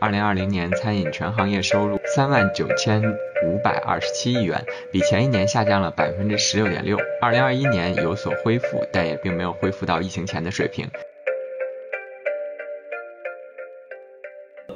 [0.00, 3.02] 二零二零年餐饮全行业收入三万九千
[3.44, 6.96] 五百二十七亿元，比前一年下降了百分之十六点六。
[7.20, 10.88] 二零二一年有所恢复，但也并没有恢复到疫情前的水平。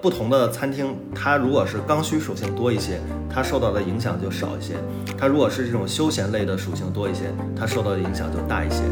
[0.01, 2.99] 不同的餐厅，它如果是刚需属性多一些，
[3.33, 4.75] 它受到的影响就少一些；
[5.17, 7.27] 它如果是这种休闲类的属性多一些，
[7.57, 8.83] 它受到的影响就大一些。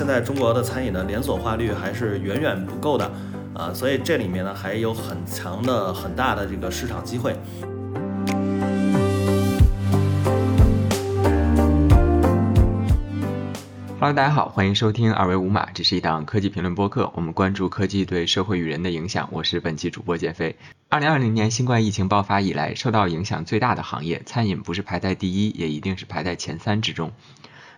[0.00, 3.12] 现在中国的餐饮的连锁化率还是远远不够的，
[3.52, 7.36] 啊，所以这里面呢还有很强的、很大的这个市场机会。
[13.98, 19.28] Hello，大家好，欢迎收听二维五码，这是一档科技评论播客，我们关注科技对社会与人的影响。
[19.30, 20.56] 我是本期主播简飞。
[20.88, 27.12] 二零二零年新冠疫情爆发以来，受到影响最大的行业，餐饮不是排在第一，也一定是排在前三之中。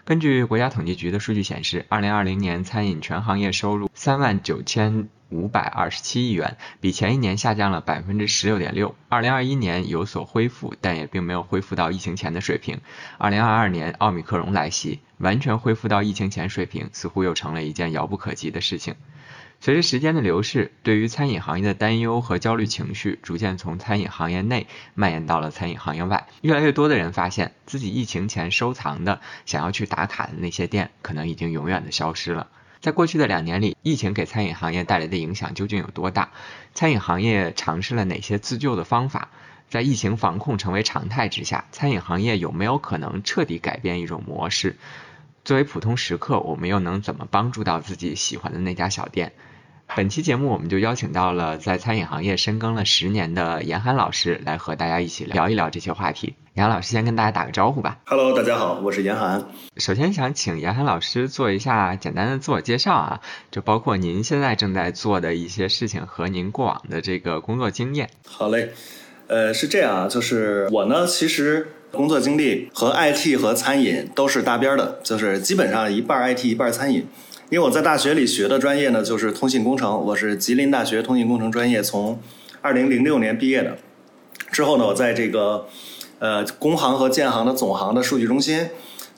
[0.04, 8.96] 根据国家统计局的数据显示，二零二零年餐饮全行业收入三万九千五百二十七亿元，比前一年下降了百分之十六点六。
[9.08, 12.80] 二零二一年有所恢复，但也并没有恢复到疫情前的水平。
[13.16, 18.96] 二零二二年奥密克戎来袭，完全恢复到疫情前水平，似乎又成了一件遥不可及的事情。
[19.64, 26.26] 随着时间的流逝，对于餐饮行业的担忧和焦虑情绪逐渐从餐饮行业内蔓延到了餐饮行业外。
[26.40, 32.48] 越来越多的人发现自己疫情前收藏的、想要去打卡的那些店，可能已经永远的消失了。
[32.80, 36.32] 在过去的两年里，疫情给餐饮行业带来的影响究竟有多大？
[36.74, 39.28] 餐饮行业尝试了哪些自救的方法？
[39.70, 44.76] 在疫情防控成为常态之下，餐饮行业有没有可能彻底改变一种模式？
[45.44, 49.32] 作为普通食客，我们又能怎么帮助到自己喜欢的那家小店？
[49.94, 56.34] 本期节目，我们就邀请到了在餐饮行业深耕了十年的严寒老师，来和大家一起聊一聊这些话题。
[56.54, 57.98] 严寒老师先跟大家打个招呼吧。
[58.06, 59.44] Hello，大家好，我是严寒。
[59.76, 68.08] 首先想请严寒老师做一下简单的自我介绍啊，就包括您现在正在做的一些事情和您过往的这个工作经验。
[68.26, 68.70] 好嘞，
[69.26, 77.06] 呃，是这样啊，就是我呢，其实工作经历和 IT 和餐饮都是搭边的，就是基本上一半 IT 一半餐饮。
[77.52, 82.18] 因为我在大学里学的专业呢，就是通信工程，我是吉林大学通信工程专业，从
[82.62, 83.76] 二零零六年毕业的。
[84.50, 85.66] 之后呢，我在这个
[86.18, 88.70] 呃工行和建行的总行的数据中心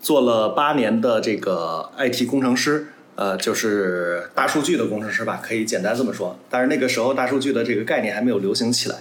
[0.02, 6.36] 做了八年的这个 IT 工程师，呃，就是大数据的工程师吧，可以简单这么说。
[6.50, 8.96] 但是那个时候大数据的这个概念还没有流行起来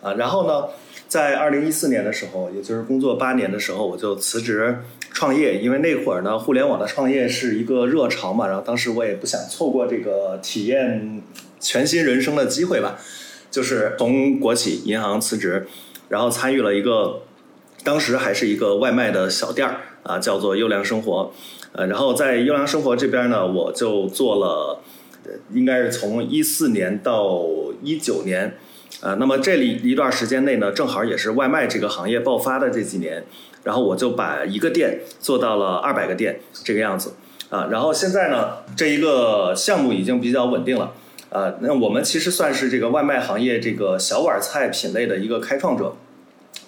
[0.00, 0.14] 啊。
[0.14, 0.68] 然后呢，
[1.08, 4.78] 在二零一四年的时候，也就是工作八年的时候，我就辞职。
[5.16, 11.22] 创业，因为那会儿呢，互联网的创业是一个热潮嘛，然后当时我也不想错过这个体验
[11.58, 12.98] 全新人生的机会吧，
[13.50, 15.66] 就是从国企银行辞职，
[16.10, 17.22] 然后参与了一个
[17.82, 21.32] 当时还是一个外卖的小店儿啊，叫做优良生活，
[21.72, 24.82] 呃，然后在优良生活这边呢，我就做了，
[25.50, 27.42] 应该是从一四年到
[27.82, 28.58] 一九年，
[29.00, 33.24] 呃，那么这里一段时间内呢，正好也是外卖这个行业爆发的这几年。
[33.66, 37.14] 然后我就把一个店做到了二百个店这个样子，
[37.50, 40.92] 啊，然后现在呢，这一个项目已经比较稳定了，
[41.30, 45.96] 啊，那我们其实算是这个外卖行业这个小碗菜品类的一个开创者，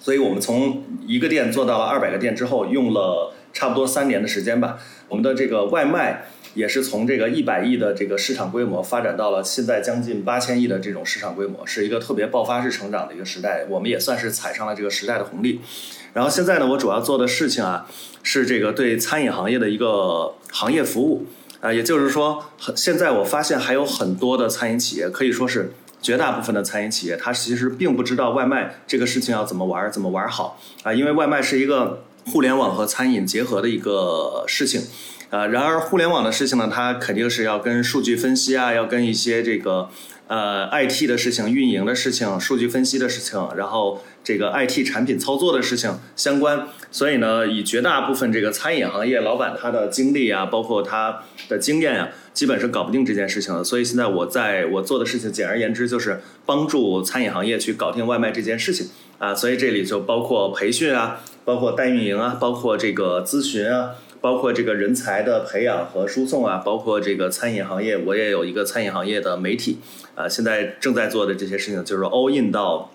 [0.01, 4.77] 所以我们从一个店做到了二百个店之后，用了差不多三年的时间吧，
[5.07, 15.61] 我们的这个外卖也是从这个一百亿的这个市场规模发展到了现在将近八千亿的这种市场规模，是一个特别爆发式成长的一个时代，我们也算是踩上了这个时代的红利。
[16.13, 17.85] 然后现在呢，我主要做的事情啊，
[18.23, 21.27] 是这个对餐饮行业的一个行业服务，
[21.61, 25.71] 啊，也就是说，现在我发现还有很多的餐饮企业，可以说是
[26.01, 34.81] 绝大部分的餐饮企业，它其实并不知道外卖这个事情要怎么玩儿，怎么玩好啊，因为外卖是一个互联网和餐饮结合的一个事情，
[35.29, 39.89] 啊，然而互联网的事情呢，它肯定是要跟数据分析啊，要跟一些这个
[40.27, 44.01] 呃 IT 的事情、运营的事情、数据分析的事情，然后。
[44.29, 53.63] 这个 IT 产品操作的事情相关，所以呢，以绝大部分这个餐饮行业老板他的经历啊，包括他的经验啊，基本是搞不定这件事情的。
[53.63, 59.33] 所以现在我在我做的事情，简而言之就是帮助餐饮行业去搞定外卖这件事情啊。
[59.33, 69.79] 所以这里就包括培训啊，包括代运营啊，包括这个咨询啊，包括这个人才的培养和输送啊，包括这个餐饮行业，我也有一个餐饮行业的媒体
[70.13, 70.29] 啊。
[70.29, 72.91] 现在正在做的这些事情就是 all in 到。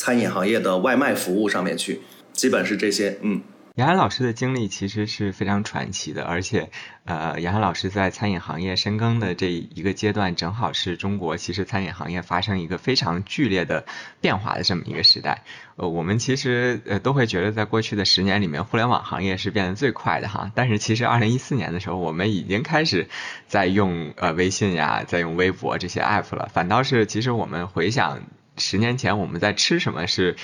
[0.00, 2.00] 餐饮行业的外卖服务上面去，
[2.32, 3.42] 基本是这些，嗯。
[3.74, 6.70] 杨涵老师的经历其实是非常传奇的，而且，
[7.04, 13.84] 呃，杨涵老师在餐饮行业深耕的这一个阶段，正好是中国其实餐饮行业发生一个非常剧烈的
[14.22, 15.44] 变化的这么一个时代。
[15.76, 20.50] 呃，我们其实呃都会觉得，在过去的十年里面，互联网行业是变得最快的哈。
[20.54, 23.06] 但是其实二零一四年的时候，我们已经开始
[23.46, 26.48] 在用呃微信呀，在用微博这些 app 了。
[26.52, 28.22] 反倒是其实我们回想
[28.60, 30.36] 十年前我们在吃什么，是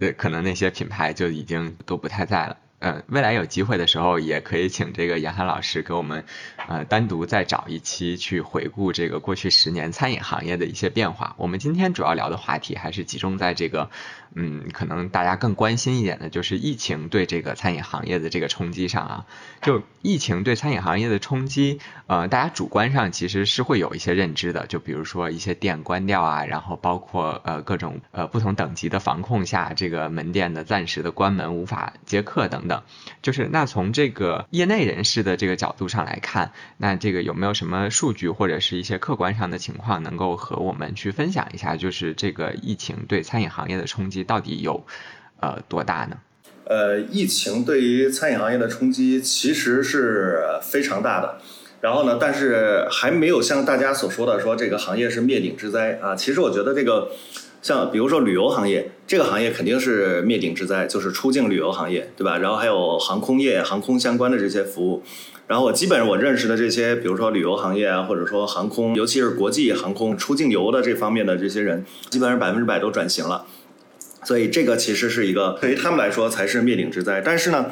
[0.00, 2.58] 呃可能那些品牌就已经都不太在了。
[2.80, 6.24] 呃，未来有机会的时候，也可以请这个杨涵老师给我们，
[6.66, 11.36] 呃，单独再找一期去回顾这个过去十年餐饮行业的一些变化。
[11.38, 13.88] 我们今天主要聊的话题还是集中在这个。
[14.34, 19.26] 嗯，可能大家更关心一点的就是疫情对这个餐饮行业的这个冲击上啊，
[19.60, 32.82] 就疫情对餐饮行业的冲击，呃，大家主观上其实是会有一些认知的，就比如说一些店关掉啊，然后包括呃各种呃不同等级的防控下，这个门店的暂时的关门无法接客等等，
[33.20, 41.76] 就是那从这个业内人士的这个角度上来看，那这个有没有什么数据或者是一些客观上的情况能够和我们去分享一下？
[41.76, 44.21] 就是这个疫情对餐饮行业的冲击。
[44.24, 44.84] 到底有
[45.40, 46.16] 呃多大呢？
[46.64, 51.38] 呃，疫情对于餐饮行业的冲击其实是非常大的。
[51.80, 56.14] 然后呢，但是还没有像大家所说的说这个行业是灭顶之灾啊。
[56.14, 57.10] 其实我觉得这个
[57.60, 62.38] 像比如说旅游行业，这个行业肯定是灭顶之灾，就是出境旅游行业，对吧？
[62.38, 65.02] 然后还有航空业、航空相关的这些服务。
[65.48, 73.44] 然后我基本上我认识的这些，比如说旅游行业啊，或者说航空，尤其是国际航空出境游的这方面的这些人，基本上百分之百都转型了。
[74.24, 77.66] 所以这个其实是一个对于他们来说才是灭顶之灾，但是呢，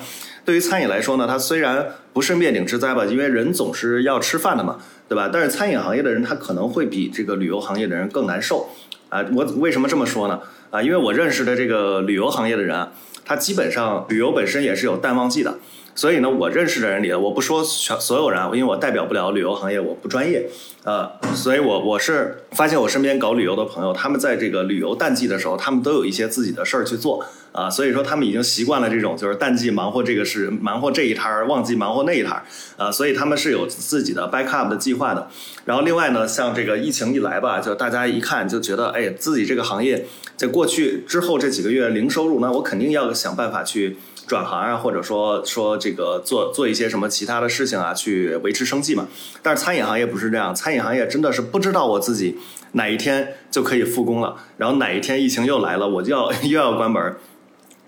[0.44, 5.31] 对于餐饮来说呢，它虽然不是灭顶之灾吧，因为人总是要吃饭的嘛，对吧？
[5.32, 8.69] 但是餐饮行业的人他可能会比这个旅游行业的人更难受
[9.08, 9.25] 啊。
[9.32, 10.41] 我为什么这么说呢？
[10.70, 12.93] 啊，因为我认识的这个旅游行业的人啊，
[13.25, 15.58] 他基本上旅游本身也是有淡旺季的。
[15.94, 20.48] 所以呢，我认识的人里，我不说全所有人，因为我代表不了旅游行业，我不专业，
[20.84, 27.22] 呃，所以我我是发现我身边搞旅游的朋友，他们在这个旅游淡季的时候，他们都有一些自己的事儿去做，
[27.52, 32.44] 啊，所以说他们已经习惯了这种就是淡季忙活这个事，忙活这一摊儿，旺季忙活那一摊儿，
[32.78, 35.28] 啊，所以他们是有自己的 backup 的计划的。
[35.66, 43.98] 然后另外呢，像这个疫情一来吧，就大家一看就觉得，哎，自己这个行业在过去之后这几个月零收入，那我肯定要想办法去。
[44.31, 49.09] 转行啊，或者说说这个做做一些什么其他的事情啊，去维持生计嘛。
[49.43, 52.38] 但是餐饮行业不是这样，餐饮行业真的是不知道我自己
[52.75, 57.17] 哪一天就可以复工了，然后哪一天疫情又来了，我就要 又要关门。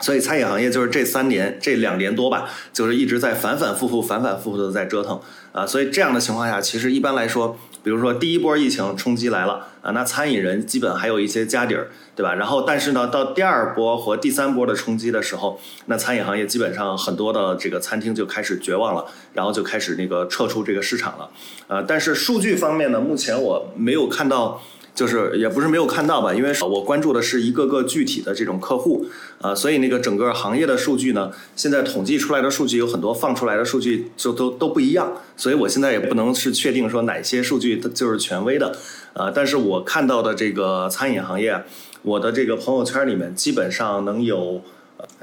[0.00, 5.20] 所以餐饮行业就是这三年这两年多吧，就是一直在反反复复、反反复复的在折腾
[5.52, 5.64] 啊。
[5.64, 7.56] 所以这样的情况下，其实一般来说。
[7.82, 12.34] 比如说第一波疫情冲击来了啊，那餐饮人基本还有一些家底儿，对吧？
[12.34, 21.30] 然后但是呢，到第二波和第三波的冲击的时候，那餐饮行业基本上很多的这个餐厅就开始绝望了，然后就开始那个撤出这个市场了。
[21.66, 24.62] 呃，但是数据方面呢，目前我没有看到。
[25.02, 29.04] 就是也不是没有看到吧，因为我关注的是一个个具体的这种客户，
[29.40, 38.76] 呃，所以那个整个行业的数据呢，现在统计出来的数据有很多，放出来的数据就都都不一样，所以我现在也不能是确定说哪些数据它就是权威的，
[39.14, 41.64] 呃，但是我看到的这个餐饮行业，
[42.02, 44.62] 我的这个朋友圈里面基本上能有，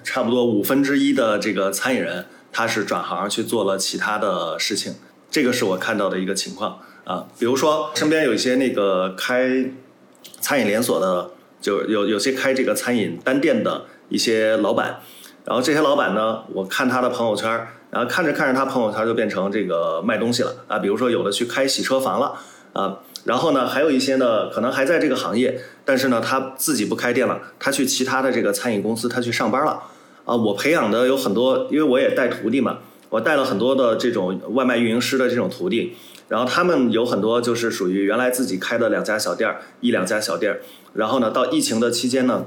[0.04, 4.96] 差不多五分之一的这个餐饮人，他是转行去做了其他的事情，
[5.32, 6.80] 这个是我看到的一个情况。
[7.10, 9.66] 啊，比如说身边有一些那个开
[10.40, 15.00] 餐饮连锁的，就有有些开这个餐饮单店的一些老板，
[15.44, 17.50] 然后这些老板呢，我看他的朋友圈，
[17.90, 22.36] 然后看着看着他朋友圈就变成这个卖东西了啊，比如说有的去开洗车房了
[22.74, 29.82] 啊，然后呢还有一些呢可能还在这个行业，但是呢他自己不开店了，他去其他的这个餐饮公司他去上班了
[30.26, 32.78] 啊，我培养的有很多，因为我也带徒弟嘛，
[33.10, 35.98] 我带了很多的这种外卖运营师的这种徒弟。
[36.30, 40.62] 然后他们有很多就是属于原来自己开的两家小店儿，一两家小店儿，
[40.94, 42.46] 然后呢，到疫情的期间呢，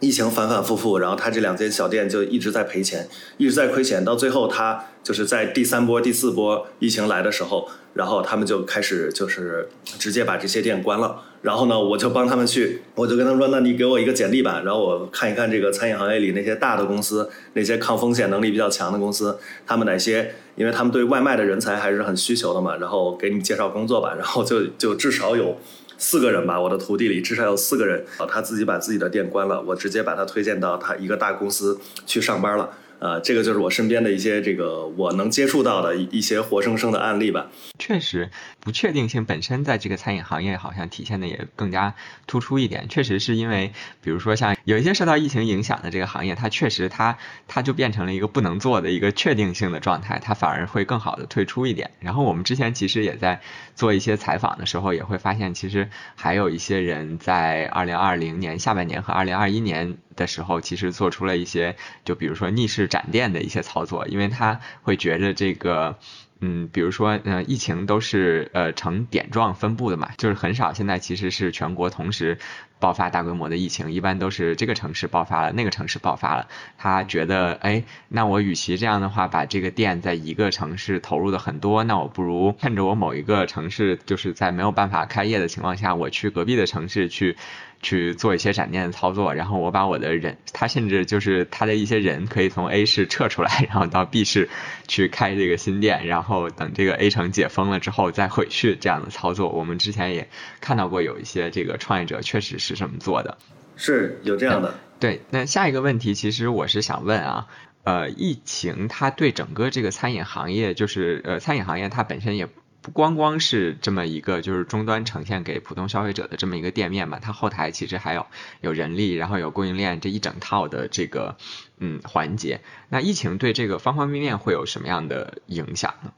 [0.00, 7.68] 疫情反反复复，然后他这两间小店就一直在赔钱，一直在亏钱，到最后他就是在第三波、第四波疫情来的时候。
[7.92, 25.56] 然后他们就开始就是直接把这些店关了，然后呢，我就帮他们去，我就跟他说，那你给我一个简历吧，然后我看一看这个餐饮行业里那些大的公司，那些抗风险能力比较强的公司，他们哪些，因为他们对外卖的人才还是很需求的嘛，然后给你介绍工作吧，然后就就至少有
[26.00, 32.70] 四个人吧，我的徒弟里至少有四个人，他自己把自己的店关了，我直接把他推荐到他一个大公司去上班了。
[33.00, 37.50] 呃，这个就是我身边的一些这个我能接触到的一些活生生的案例吧。
[37.78, 38.28] 确实，
[38.60, 41.94] 不确定性本身在这个餐饮行业好像体现的也更加
[42.26, 42.86] 突出一点。
[42.90, 47.16] 确实是因为，比如说像有一些受到疫情影响的这个行业，它确实它
[47.48, 51.90] 它就变成了一个不能做的一个确定性的状态，它反而会更好的退出一点。
[52.00, 53.40] 然后我们之前其实也在
[53.80, 59.96] 做一些采访的时候，也会发现，其实还有一些人在二零二零年下半年和二零二一年。
[60.16, 65.98] 的时候，其实做出了一些，就比如说逆势展店的一些操作，因为他会觉着这个，
[66.40, 72.38] 嗯，比如说，呃，疫情都是呃呈点状分布的嘛，就是很少现在其实是全国同时。
[72.80, 76.48] 爆发大规模的疫情，一般都是这个城市爆发了，那个城市爆发了。
[76.78, 87.36] 他觉得，哎，那我与其这样的话，把这个店在一个城市投入的很多，那我不如趁着我某一个城市就是在没有办法开业的情况下，我去隔壁的城市去
[87.82, 94.48] 去做一些闪电的操作，然后我把我的人，他甚至就是他的一些人可以从 A 市撤出来，然后到 B 市
[94.88, 99.50] 去开这个新店，然后等这个 A 城解封了之后再回去这样的操作。
[99.50, 100.30] 我们之前也
[100.62, 102.70] 看到过有一些这个创业者确实是。
[102.70, 103.36] 是这么做的，
[103.74, 104.72] 是有这样的。
[105.00, 107.48] 对，那下一个问题，其实我是想问啊，
[107.82, 112.46] 呃，疫情它对整个这个餐饮行业，就是呃，餐饮行业它本身也
[112.82, 118.26] 不光光是这么一个就是终端呈现给普通消费者的这么一个店面嘛，它后台其实还有
[118.60, 121.36] 有人力，然后有供应链这一整套的这个
[121.78, 122.60] 嗯环节。
[122.88, 126.12] 那疫情对这个方方面面会有什么样的影响呢？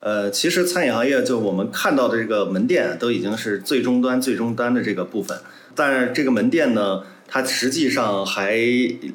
[0.00, 5.36] 呃，其实餐饮行业就我们看到的这个门店都已经是最终端、最终端的这个部分，
[5.74, 8.58] 但是这个门店呢，它实际上还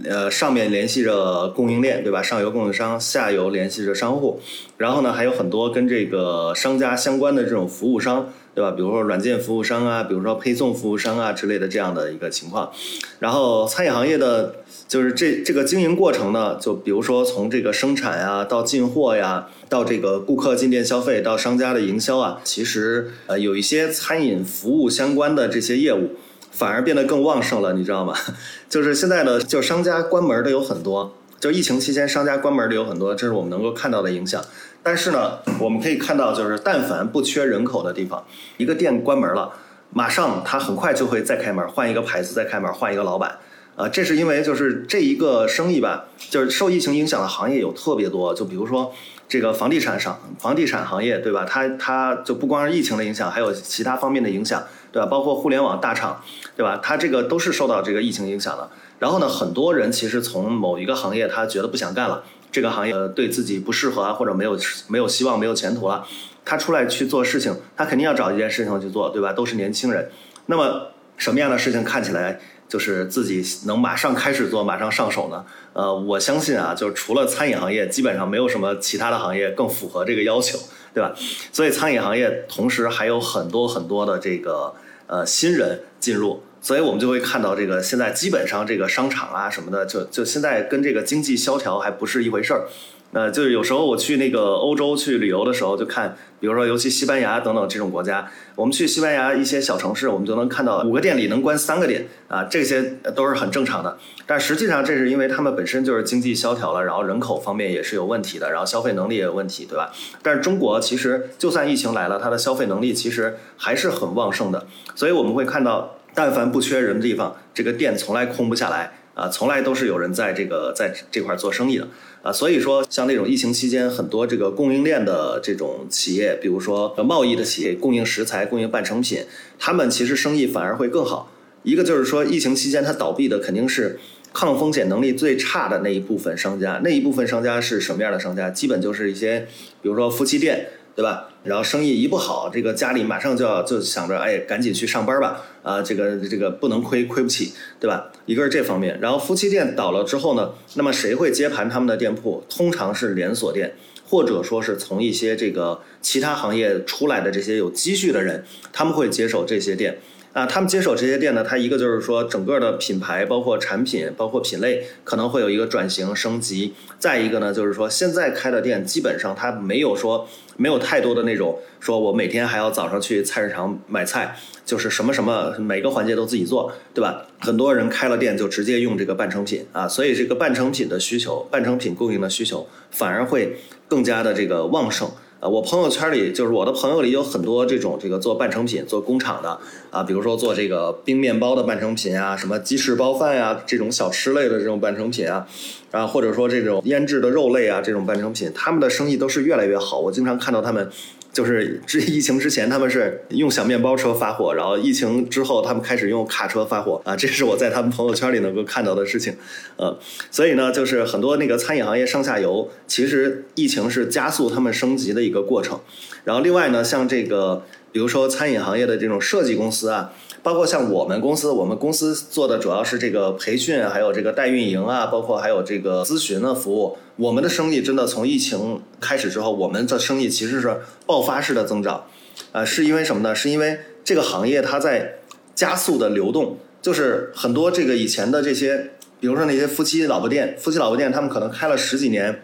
[0.05, 2.21] 呃上面联系着供应链，对吧？
[2.21, 4.39] 上游供应商，下游联系着商户，
[4.77, 8.71] 然后呢还有很多跟这个商家相关的这种服务商，对吧？
[8.71, 12.71] 比如说软件服务商啊，比如说配送服务商啊之类的这样的一个情况，
[13.19, 14.55] 然后餐饮行业的。
[14.85, 26.11] 就是这这个经营过程呢，就比如说从这个生产呀，到进货呀，到这个顾客进店消费，到商家的营销啊，其实呃有一些餐饮服务相关的这些业务，
[26.53, 28.15] 反而变得更旺盛了，你知道吗？
[28.69, 34.41] 就是现在的就商家关门的有很多，就疫情期间商家关门的有很多，这是我们能够看到的影响。
[34.81, 38.23] 但是呢，我们可以看到，就是但凡不缺人口的地方，
[38.57, 39.51] 一个店关门了，
[39.91, 43.37] 马上它很快就会再开门，换一个牌子再开门，换一个老板。
[43.75, 48.93] 啊，这是因为就是这一个生意吧，就是受疫情影响的行业有特别多，就比如说
[49.27, 51.43] 这个房地产上，房地产行业对吧？
[51.43, 55.07] 它它就不光是疫情的影响，还有其他方面的影响，对吧？
[55.07, 56.21] 包括互联网大厂，
[56.55, 56.79] 对吧？
[56.81, 58.69] 它这个都是受到这个疫情影响的。
[58.99, 64.55] 然后呢，很多人其实从某一个行业他觉得不想干了，这个行业对自己不适合啊，或者没有
[64.87, 66.05] 没有希望、没有前途了，
[66.45, 69.33] 他出来去做事情，他肯定要找一件事情去做，对吧？
[69.33, 70.11] 都是年轻人，
[70.45, 72.39] 那么什么样的事情看起来？
[72.69, 75.45] 就是自己能马上开始做，马上上手呢？
[75.73, 80.57] 呃，我相信啊，就除了餐饮行业，基本上没有什么其他的行业更符合这个要求，
[80.91, 81.13] 对吧？
[81.51, 84.73] 所以餐饮行业同时还有很多很多的这个
[85.07, 92.67] 呃新人进入，所以我们就会看到这个现在基本上这个商场啊什么的，就就现在跟这个经济萧条还不是一回事儿。
[93.13, 102.81] 呃，就是有时候我去那个欧洲去旅游的时候，就看，比如说尤其西班牙等等这种国家，我们去西班牙一些小城市，我们就能看到五个店里能关三个店啊，这些
[103.15, 103.97] 都是很正常的。
[104.25, 109.91] 但实际上这是因为他们本身就是经济萧条了，然后人口方面也是有问题的，然后消费能力也有问题，对吧？
[110.23, 114.65] 但是中国其实就算疫情来了，它的消费能力其实还是很旺盛的，
[114.95, 121.87] 所以我们会看到，但凡不缺人的地方，这个店从来空不下来啊，从来都是有人在这个在这块做生意的。
[122.21, 129.25] 啊，所以说像那种疫情期间，很多这个供应链的这种企业，比如说贸易的企业，供应食材、供应半成品，
[129.59, 131.31] 他们其实生意反而会更好。
[131.63, 133.99] 一个就是说，疫情期间它倒闭的肯定是
[134.31, 136.79] 抗风险能力最差的那一部分商家。
[136.83, 138.49] 那一部分商家是什么样的商家？
[138.49, 139.47] 基本就是一些，
[139.81, 140.67] 比如说夫妻店。
[140.95, 141.29] 对吧？
[141.43, 148.11] 然后生意一不好，这个家里马上就要就想着，哎，赶紧去上班吧，啊，这个这个不能亏，亏不起，对吧？
[148.25, 152.43] 一个是这方面，然后夫妻店倒了之后呢，那么谁会接盘他们的店铺？
[152.47, 153.73] 通常是连锁店，
[154.05, 159.99] 或者说是从一些这个其他行业出来的这些有积蓄的人，他们会接手这些店。
[160.33, 166.73] 啊，他们接手这些店呢，它一个就是说整个的品牌，包括产品，包括品类，可能会有一个转型升级。
[166.97, 174.35] 再一个呢，就是说现在开的店基本上它没有说没有太多的那种，说我每天还要早上去菜市场买菜，
[174.65, 177.27] 就是什么什么每个环节都自己做，对吧？
[177.39, 185.11] 很多人开了店就直接用这个半成品啊，所以这个半成品的需求，半成品供应的需求反而会更加的这个旺盛。
[185.43, 189.59] 呃，我朋友圈里就是我的朋友里有很多这种这个做半成品、做工厂的
[189.91, 195.45] 啊，比如说做这个冰面包的半成品啊，什么鸡翅包饭呀，这种小吃类的这种半成品啊，
[195.91, 199.99] 啊，或者说这种腌制的肉类啊，这种半成品，他们的生意都是越来越好。
[199.99, 200.89] 我经常看到他们。
[201.33, 209.35] 就是之疫情之前，他们是用小面包车发货，然后疫情之后，他们开始用卡车发货啊，这是我在他们朋友圈里能够看到的事情，
[209.75, 209.97] 呃，
[210.29, 215.79] 所以呢，就是很多那个餐饮行业上下游，其实疫情是加速他们升级的一个过程。
[216.23, 220.13] 然后另外呢，像这个，比如说餐饮行业的这种设计公司啊。
[220.43, 226.97] 包括像我们公司，我们公司做的主要是这个培训，还有这个代运营啊，包括还有这个咨询的服务。
[227.15, 232.03] 我们的生意真的从疫情开始之后，我们的生意其实是爆发式的增长。
[232.51, 233.33] 呃，是因为什么呢？
[233.33, 235.19] 是因为这个行业它在
[235.55, 242.43] 加速的流动，就是很多这个以前的这些，比如说那些夫妻老婆店，夫妻老婆店，他们可能开了十几年。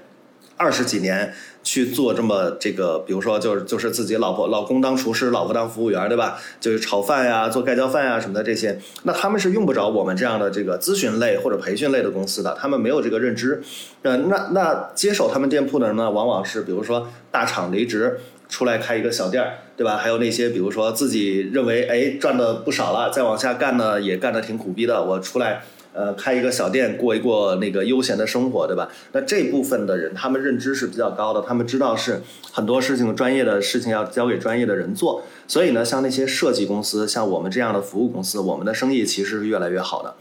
[0.61, 6.39] 二十几年去做这么这个，比如说就是就是自己老婆老公当厨师，老婆当服务员，对吧？
[6.59, 13.61] 就是炒饭呀、做盖浇饭呀什么的这些，那他们是用不着我们这样的这个咨询类或者培训类的公司的，他们没有这个认知。
[14.01, 19.97] 呃，那那接手他们店铺的人呢，往往是比如说大厂离职出来开一个小店儿，对吧？
[19.97, 25.63] 还有那些比如说自己认为哎赚的不少了，再往下干呢也干的挺苦逼的，我出来。
[25.93, 28.89] 呃，开一个小店，过一过那个悠闲的生活，对吧？
[29.11, 35.23] 那这部分的人，他们认知是比较高的，他们知道是很多事情专业的事情要交给专业的人做。
[35.47, 40.15] 所以呢，像那些设计公司，像我们这样的服务公司，我们的生意其实是越来越好的。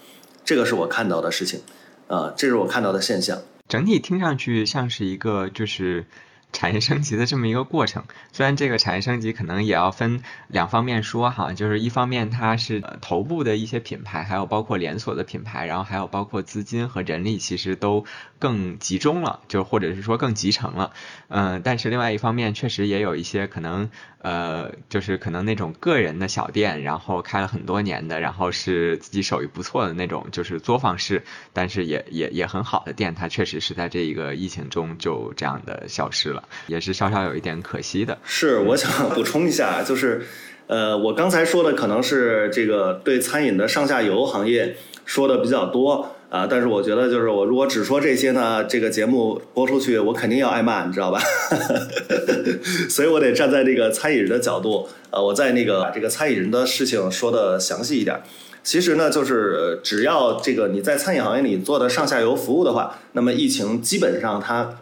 [0.44, 1.60] 这个是我看到的事情，
[2.06, 3.38] 啊，这是我看到的现象。
[3.68, 6.06] 整体听上去像是一个就是。
[6.52, 18.04] 产业升级的这么一个过程，虽然这个产业升级可能也要分两方面说哈，就是一方面它是头部的一些品牌，还有包括连锁的品牌，然后还有包括资金和人力其实都
[18.38, 20.92] 更集中了，就或者是说更集成了，
[21.28, 31.22] 嗯，但是另外一方面确实也有一些可能，呃，就是可能那种个人的小店，然后开了很多年的，然后是自己手艺不错的那种，就是作坊式，
[31.52, 36.42] 但是也也也很好的店，它确实是在这一个疫情中就这样的消失了。
[36.66, 38.18] 也是稍稍有一点可惜的。
[38.24, 40.26] 是，我想补充一下，就是，
[40.66, 51.20] 呃，我刚才说的可能是这个对餐饮的上下游行业说的比较多啊，但是我觉得就是我如果只说这些呢，这个节目播出去我肯定要挨骂，你知道吧？
[52.90, 58.20] 所以我得站在这个餐饮人的角度，呃，我在那个把这个餐饮人的事情说的详细一点。
[58.62, 64.78] 其实呢，就是只要这个你在餐饮行业里做的上下游服务的话，那么疫情基本上它。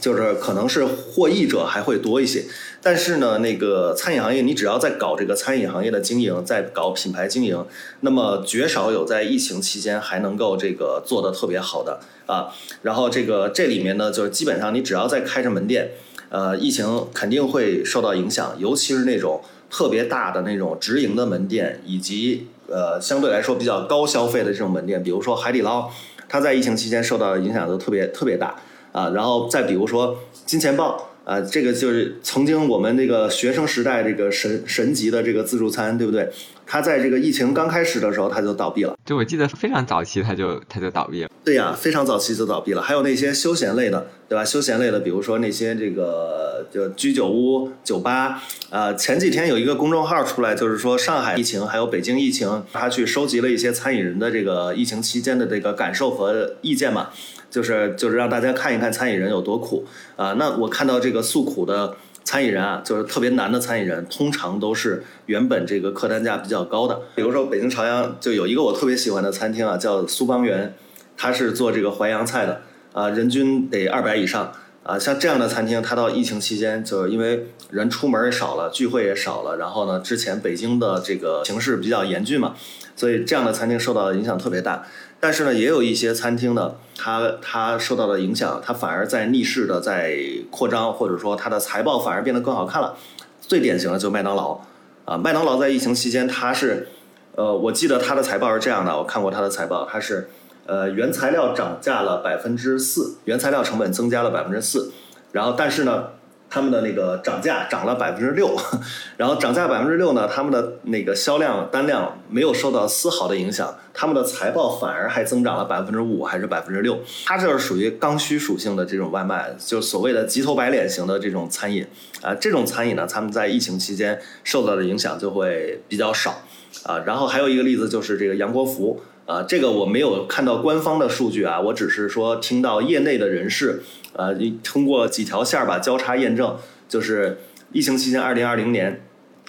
[0.00, 2.44] 就是可能是获益者还会多一些，
[2.84, 7.64] 但是呢，那个餐饮行业，你只要在搞这个餐饮行业的经营，在搞品牌经营，
[8.00, 12.52] 那么绝少有在疫情期间还能够这个做的特别好的啊。
[12.82, 15.92] 然后这个这里面呢，就是基本上你只要在开着门店，
[16.28, 25.88] 呃，疫情肯定会受到影响，尤其是那种特别大的那种直营的门店，以及呃相对来说比较高消费的这种门店，比如说海底捞，
[26.28, 28.54] 它在疫情期间受到的影响都特别特别大。
[28.92, 36.28] 啊，然后再比如说金钱豹，啊，这个就是曾经我们那个学生时代这个神神级的这个自助餐，对不对？
[36.66, 38.96] 它在这个疫情刚开始的时候，它就倒闭了。
[39.04, 41.30] 就我记得非常早期，它就它就倒闭了。
[41.44, 42.82] 对呀，非常早期就倒闭了。
[42.82, 44.44] 还有那些休闲类的，对吧？
[44.44, 57.10] 休闲类的，比如说那些这个就居酒屋、酒吧，呃，前几天有一个公众号出来，就是说上海疫情还有北京疫情，他去收集了一些餐饮人的这个疫情期间的这个感受和意见嘛。
[57.50, 60.32] 就是就是让大家看一看餐饮人有多苦啊！
[60.32, 66.98] 那我看到这个诉苦的餐饮人啊，就是特别难的餐饮人，通常都是原本这个客单价比较高的。
[67.14, 70.74] 比如说北京朝阳就有一个我特别喜欢的餐厅啊，叫苏邦园，
[71.16, 74.98] 它是做这个淮扬菜的啊，人均得二百以上啊。
[74.98, 82.54] 像这样的餐厅，它到疫情期间，就是因为人出门也少了，聚会也少了，然后呢，之前北京的这个形势比较严峻嘛，
[82.96, 84.86] 所以这样的餐厅受到的影响特别大。
[85.24, 90.18] 但是呢，也有一些餐厅呢，它它受到的影响，它反而在逆势的在
[90.50, 92.94] 扩张，或者说它的财报反而变得更好看了。
[93.40, 94.60] 最典型的就麦当劳
[95.06, 96.88] 啊，麦当劳在疫情期间，它是，
[97.36, 100.28] 呃，我记得它的财报是这样的，我看过它的财报，它是，
[100.66, 104.92] 呃，原材料涨价了百分之四，原材料成本增加了百分之四，
[105.32, 106.08] 然后但是呢。
[106.54, 108.56] 他们的那个涨价涨了百分之六，
[109.18, 121.84] 然后涨价百分之六呢，他们的那个销量单量没有受到丝毫的影响，他们的财报反而还增长了百分之五还是百分之六，它这是属于刚需属性的这种外卖，就所谓的急头白脸型的这种餐饮
[122.22, 126.42] 啊，这种餐饮呢，他们在疫情期间受到的影响就会比较少
[126.84, 127.02] 啊。
[127.04, 129.02] 然后还有一个例子就是这个杨国福。
[129.26, 133.82] 啊，这个我没有看到官方的数据啊，我只是说听到业内的人士，
[134.14, 136.56] 呃，通过几条线儿吧交叉验证，
[136.88, 137.38] 就是
[137.72, 139.02] 疫情期间，二零二零年，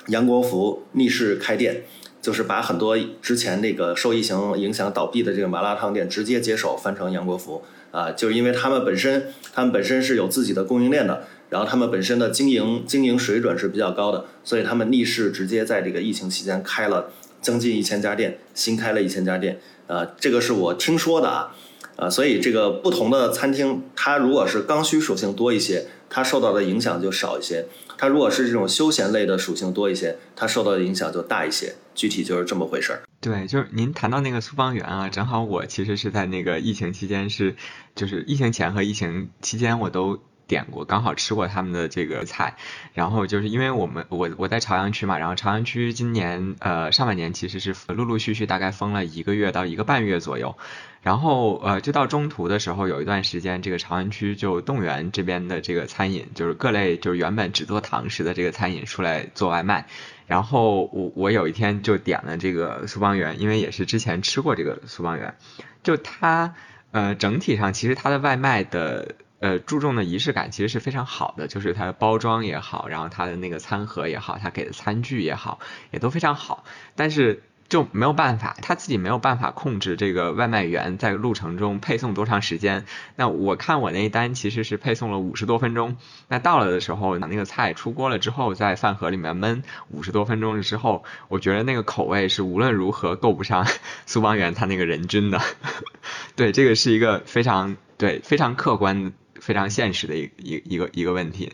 [0.08, 1.84] 杨国福逆势开店，
[2.22, 21.56] 就是把很多之前那个受疫情影响倒闭的这个麻辣烫店直接接手翻成杨国福啊，就是因为他们本身他们本身是有自己的供应链的，然后他们本身的经营经营水准是比较高的，所以他们逆势直接在这个疫情期间开了将近一千家店，新开了一千家店，呃，这个是我听说的啊。
[21.96, 27.66] 啊，所以这个不同的餐厅，它如果是刚需属性多一些，它受到的影响就少一些；
[27.98, 31.76] 它如果是这种休闲类的属性多一些，它受到的影响就大一些。
[31.94, 33.02] 具体就是这么回事儿。
[33.22, 37.56] 对，就是您谈到那个苏芳园啊，正好我其实是在那个疫情期间是，
[37.96, 40.20] 就是疫情前和疫情期间我都。
[40.48, 42.56] 点过，刚好吃过他们的这个菜，
[42.94, 50.56] 然后就是因为我们我我在朝阳区嘛，然后朝阳区今年呃上半年其实是陆陆续续大概封了一个月到一个半月左右，
[51.02, 59.88] 然后呃就到中途的时候有一段时间，这个朝阳区就动员这边的这个餐饮，就是各类就是原本只做堂食的这个餐饮出来做外卖，
[60.28, 65.36] 然后我我有一天就点了这个苏芳园，因为也是之前吃过这个苏芳园，
[65.82, 66.54] 就它
[66.92, 69.16] 呃整体上其实它的外卖的。
[69.40, 75.60] 呃，注重的仪式感其实是非常好的，就是它的包装也好，然后它的那个餐盒也好，它给的餐具也好，
[75.92, 76.64] 也都非常好。
[76.96, 82.86] 但是就没有办法，他自己没有办法控制这个外卖员在路程中配送多长时间。
[83.16, 93.66] 那我看我那一单其实是配送了五十多分钟，那到了的时候，那个菜出锅了之后，在饭盒里面焖五十多分钟之后，我觉得那个口味是无论如何够不上
[94.06, 95.42] 苏邦元他那个人均的。
[96.38, 99.12] 对，这个是一个非常对非常客观。
[99.46, 101.52] 非常现实的一一一个一个问题，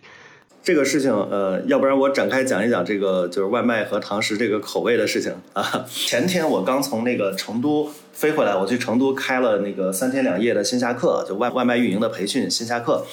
[0.63, 5.83] 这个事情，呃，要不然我展开讲一讲这个就是外卖和堂食这个口味的事情啊。
[5.91, 13.05] 前天我刚从那个成都飞回来，我去成都开了那个三天两夜的线下课，就外外卖运营的培训线下课。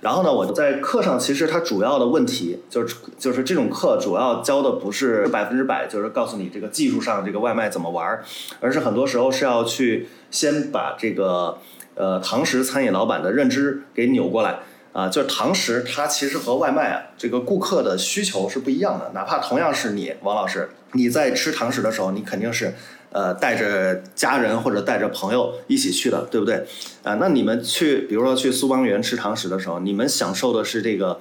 [0.00, 8.18] 然后呢，我在课上其实它主要的问题就是就是这种课主要教的不是百分之百，就是告诉你这个技术上这个外卖怎么玩，
[8.60, 11.58] 而是很多时候是要去先把这个。
[11.94, 14.60] 呃，堂食餐饮老板的认知给扭过来
[14.92, 19.10] 啊，就是堂食它其实和外卖啊，这个顾客的需求是不一样的。
[19.14, 22.74] 哪怕同样是你，王老师，你在吃堂食的时候，你肯定是
[23.10, 26.66] 呃带着家人或者带着朋友一起去的，对不对？
[27.02, 31.20] 啊，那你们去，比如说去苏帮园吃堂食的时候，你们享受的是这个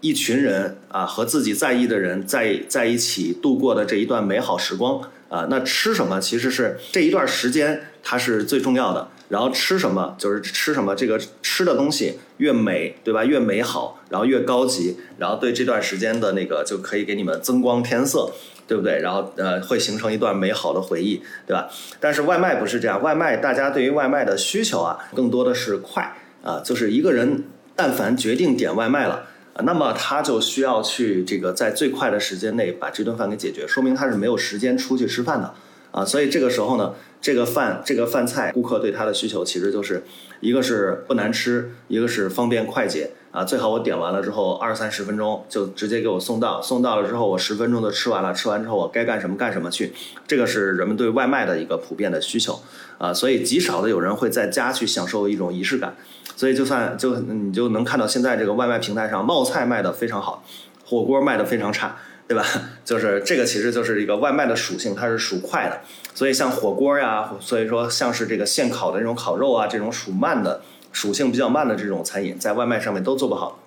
[0.00, 5.46] 一群人啊和自己在意的人在在一起度过的这一段美好时光啊。
[5.48, 9.08] 那吃什么其实是这一段时间它是最重要的。
[9.28, 13.24] 然后吃什么就是吃什么，这个吃的东西越美，对吧？
[13.24, 18.30] 越美好，然后越高级，然后对这段时间的那个就可以给你们增光添色，
[18.68, 19.00] 对不对？
[19.00, 21.68] 然后呃，会形成一段美好的回忆，对吧？
[21.98, 27.42] 但是外卖不是这样，外卖大家对于外卖的需求啊，更多的是快啊，就是一个人
[27.74, 29.24] 但凡决定点外卖了，
[29.64, 35.52] 那么他就需要去这个在最快的时间内把这顿饭给解决，说明他是没有时间出去吃饭的
[35.90, 36.94] 啊，所以这个时候呢。
[37.26, 40.00] 这个饭，这个饭菜，顾客对它的需求其实就是，
[40.38, 43.42] 一个是不难吃，一个是方便快捷啊。
[43.42, 49.92] 最好我点完了之后二三十分钟就直接给我送到，送到了之后我十分钟就吃完了，吃完之后我该干什么干什么去。
[50.24, 52.62] 这个是人们对外卖的一个普遍的需求
[52.98, 55.96] 啊，所以极少的有人会在家去享受一种仪式感。
[56.36, 60.44] 所以就算就你就能看到现在这个外卖平台上冒菜卖的非常好，
[60.84, 61.96] 火锅卖的非常差。
[62.28, 62.44] 对吧？
[62.84, 65.80] 就是这个，其实就是一个外卖的属性，它是属快的，
[66.16, 73.58] 所以像火锅呀，所以说像是这个现烤的那种烤肉啊，这种属慢的属性比较慢的这种餐饮，在外卖上面都做不好。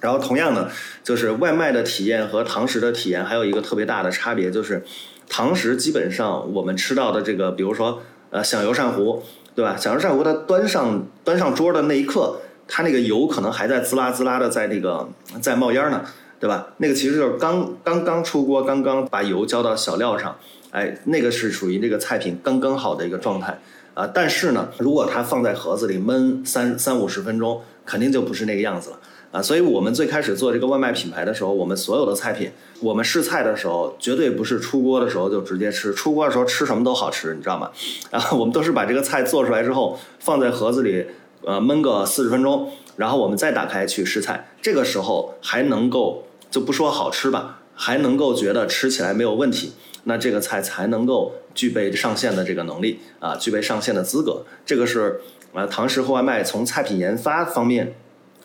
[0.00, 0.70] 然后同样呢，
[1.04, 4.82] 就是外卖的体验和堂食的体验还有一个特别大的差别，就是
[5.28, 9.22] 堂食基本上我们吃到的这个，比如说呃响油鳝糊，
[9.54, 9.76] 对吧？
[9.76, 15.06] 响油鳝糊它端上端上桌的那一刻，它那个油可能还在滋啦滋啦的在那个
[15.42, 16.02] 在冒烟呢。
[16.40, 16.68] 对吧？
[16.78, 20.34] 那个其实就是刚刚刚出锅，刚刚把油浇到小料上，
[20.70, 23.58] 哎，那个是属于这个菜品刚刚好的一个状态
[23.94, 24.06] 啊。
[24.06, 29.00] 但是呢，如果它放在盒子里焖三三五十分钟，肯定就不是那个样子了
[29.32, 29.42] 啊。
[29.42, 37.70] 所以我们最开始做这个外卖品牌的时候，我们所有的菜品，我们试菜的时候，绝对不是出锅的时候就直接吃，出锅的时候吃什么都好吃，你知道吗？
[38.10, 41.06] 然 后我们都是把这个菜做出来之后，放在盒子里，
[41.42, 46.26] 呃，焖个四十分钟，然后我们再打开去试菜，这个时候还能够。
[46.50, 49.72] 就不说好吃吧，还能够觉得吃起来没有问题，
[50.04, 54.44] 那这个菜才能够具备上线的这个能力啊，具备上线的资格。
[54.64, 55.20] 这个是
[55.52, 57.94] 啊，堂食和外卖从菜品研发方面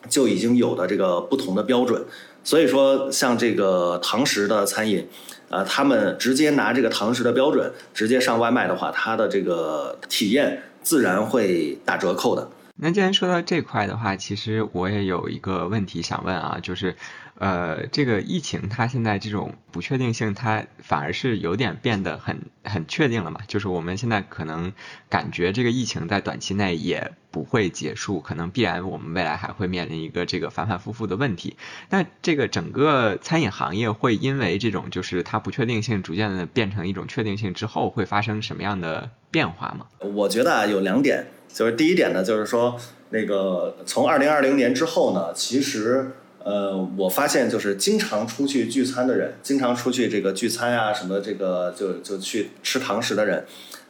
[0.10, 2.06] 就已经有的这个不同的标准。
[2.44, 5.08] 所以说，像这个堂食的餐饮，
[5.50, 12.48] 啊，他们直接拿这个堂食的标准直接上外卖的话，它的这个体验自然会打折扣的。
[12.78, 16.96] 那既然说到这块的话，其实我也有一个问题想问啊，就是，
[17.38, 23.42] 呃，这个疫情它现在这种不确定性，它反而是有点变得很很确定了嘛？
[23.48, 24.72] 就是我们现在可能
[25.10, 31.58] 感觉这个疫情在短期内也不会结束，可能必然我们未来还会面临一个这个反反复复的问题。
[31.90, 39.88] 那这个整个餐饮行业会因为这种就是它不确定性逐渐的变成一种确定性之后，会发生什么样的变化吗？
[40.00, 41.28] 我觉得啊，有两点。
[41.50, 42.78] 就是第一点呢，就是说
[43.12, 46.12] 那个从二零二零年之后呢，其实
[46.46, 53.44] 呃，我发现就是经常出去聚餐的人，经常出去这个聚餐啊什么这个就就去吃堂食的人，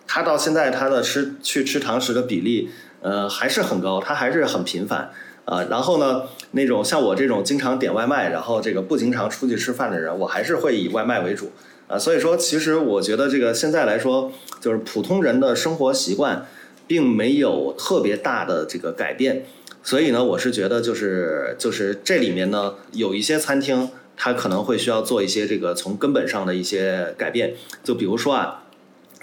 [0.08, 2.70] 他到现在他的吃去吃堂食的比例
[3.02, 5.12] 呃还是很高，他还是很频繁
[5.44, 5.64] 啊。
[5.70, 11.52] 然后呢，那种像我这种经常点外卖，然后这个不经常出去吃饭的人，我还是会以外卖为主
[11.90, 12.00] 啊。
[12.00, 16.48] 所以说，其实我觉得这个现在来说，就是普通人的生活习惯。
[16.88, 19.44] 并没有特别大的这个改变，
[19.86, 28.64] 所以呢，我是觉得就是就是这里面呢，有一些餐厅它可能会需要做一些这个从根本上的一些改变，就比如说啊，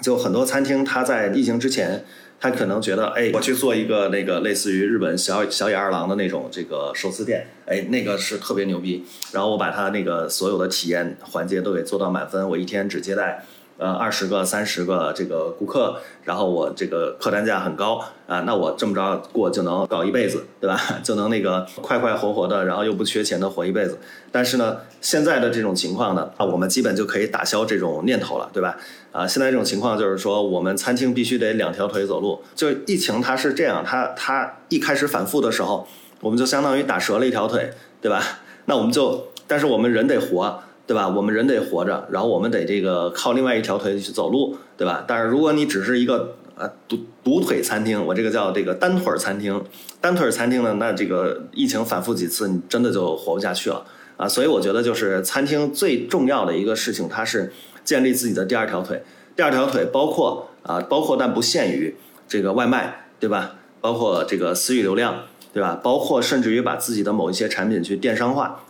[0.01, 2.05] 就很多餐厅它在疫情之前，
[2.39, 13.43] 它可能觉得，哎，我去做一个那个类似于日本小小野二郎的那种这个寿司店，哎，那个是特别牛逼，然后我把它那个所有的体验环节都给做到满分，我一天只接待。
[13.83, 20.79] 呃，二十个、三十个这个顾客，然后我这个客单价很高啊，那我这么着过就能搞一辈子，对吧？
[21.03, 23.99] 就能那个快快活活的，然后又不缺钱的活一辈子。
[24.31, 28.77] 但是呢，现在的这种情况呢，啊，我们基本就可以打消这种念头了，对吧？
[29.11, 32.41] 啊，现在这种情况就是说，我们餐厅必须得两条腿走路。
[32.55, 35.85] 就疫情它是这样，它它一开始反复的时候，
[36.21, 38.23] 我们就相当于打折了一条腿，对吧？
[38.63, 40.63] 那我们就，但是我们人得活。
[40.85, 41.07] 对吧？
[41.07, 45.05] 我们人得活着，然后我们得这个靠另外一条腿去走路，对吧？
[45.07, 49.63] 但是如果你只是一个呃独独腿餐厅，我这个叫这个单腿餐厅，
[50.01, 53.85] 单腿餐厅呢，那这个疫情反复几次，你真的就活不下去了
[54.17, 54.27] 啊！
[54.27, 57.53] 所以我觉得就是餐厅最重要的一个事情，它是
[57.85, 59.01] 建立自己的第二条腿。
[59.35, 61.95] 第二条腿包括啊，包括但不限于
[62.27, 63.55] 这个外卖，对吧？
[63.79, 65.79] 包括这个私域流量，对吧？
[65.81, 68.63] 包括甚至于把自己的某一些产品去电商化。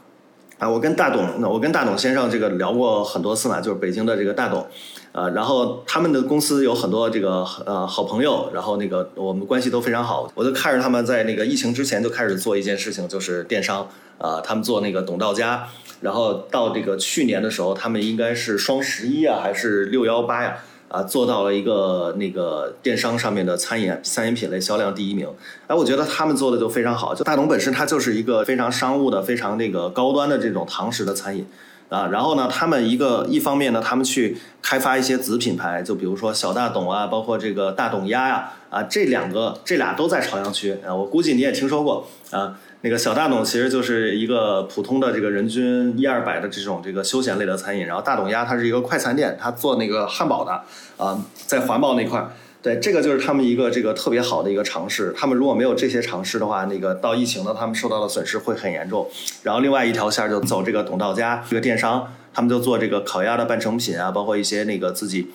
[0.63, 4.65] 啊，我跟大董，我跟大董先生这个聊过很多次嘛，就是北京的这个大董，
[5.11, 13.85] 呃，然后他们的公司有很多这个呃好朋友，然后那个我们关系都非常好，我就看着他们在那个疫情之前就开始做一件事情，就是电商，
[14.17, 15.67] 啊，他们做那个董到家，
[15.99, 20.59] 然后到这个去年的时候，他们应该是双十一啊，还是六幺八呀？
[20.93, 25.27] 啊做到了一个那个电商上面的餐饮餐饮品类销量第一名。
[25.65, 27.15] 哎，我觉得他们做的就非常好。
[27.15, 31.47] 就大董本身，它就是一个非常商务的、非常那个高端的这种堂食的餐饮
[31.89, 32.09] 啊。
[32.11, 40.93] 然后呢，他们一个一方面呢，他们去开发一些子品牌，就比如说小大董啊，包括这个大董鸭呀啊，这两个这俩都在朝阳区啊。
[40.93, 42.59] 我估计你也听说过啊。
[42.85, 50.51] 那个小大董其实就是一个普通的这个人均一二百的这种这个休闲类的餐饮，然后大董鸭它是一个快餐店，它做那个汉堡的，
[50.97, 55.13] 啊，在环保那块儿，对，这个就是他们一个这个特别好的一个尝试。
[55.15, 59.09] 他们如果没有这些尝试的话，那个到疫情呢，他们受到的损失会很严重。
[59.43, 65.31] 然后另外一条线就走这个董到家这个电商，他们就做这个烤鸭的半成品啊，包括一些那个自己。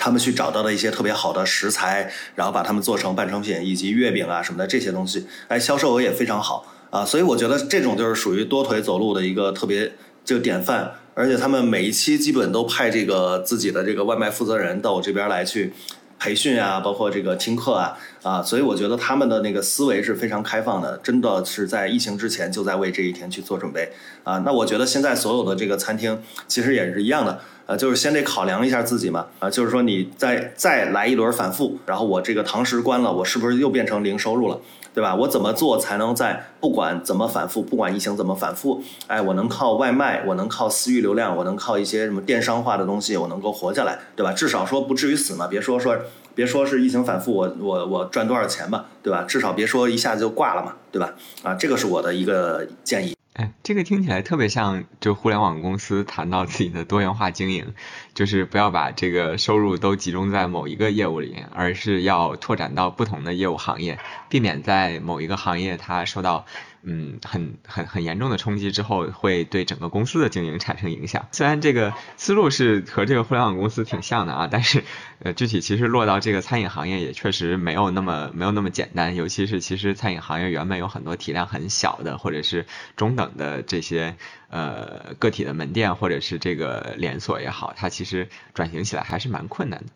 [0.00, 7.04] 他们去找到的一些特别好的食材，然后把它们做成半成品，以及月饼啊什么的这些东西，哎，销售额也非常好啊。
[7.04, 9.92] 所以我觉得这种就是属于多腿走路的一个特别
[10.24, 15.74] 就典范，而且他们每一期基本都派这个自己的这个外卖负责人到我这边来去
[16.20, 18.40] 培训啊，包括这个听课啊啊。
[18.40, 23.90] 所以我觉得他们的那个思维是非常开放的，真的是在疫情之前就在为这一天去做准备
[24.22, 24.38] 啊。
[24.44, 27.40] 那我觉得现在所有的这个餐厅其实也是一样的。
[27.66, 34.58] 啊，就是先得考量一下自己嘛，啊，就是说你再再来一轮反复，然后我这个堂食关了，我是不是又变成零收入了，
[35.00, 35.14] 对吧？
[35.14, 44.30] 我怎么做才能在不管怎么反复，不管疫情怎么反复，哎，我能靠外卖，我能靠私域流量，我能靠一些什么电商化的东西，我能够活下来，对吧？
[44.34, 45.96] 至少说不至于死嘛，别说说，
[46.34, 49.22] 别说是疫情反复，我我我赚多少钱吧，对吧？
[49.22, 51.14] 至少别说一下子就挂了嘛，对吧？
[51.42, 53.16] 啊，这个是我的一个建议。
[53.34, 57.74] 哎，这个听起来特别像，就互联网公司谈到自己的多元化经营，
[58.12, 66.44] 就是不要把这个收入都集中在某一个业务里面，而是要拓展到不同的业务行业，避免在某一个行业它受到。
[66.82, 71.28] 嗯，很很很严重的冲击之后，会对整个公司的经营产生影响。
[71.32, 74.82] 虽然这个思路是和这个互联网公司挺像的啊，但是
[75.18, 79.14] 呃，具体其实落到这个餐饮行业也确实没有那么没有那么简单。
[79.14, 82.64] 尤其是其实餐饮行业原本有很多体量很小的或者是
[82.96, 84.16] 中等的这些
[84.48, 89.92] 呃个体的门店或者是这个连锁也好，它其实转型起来还是蛮困难的。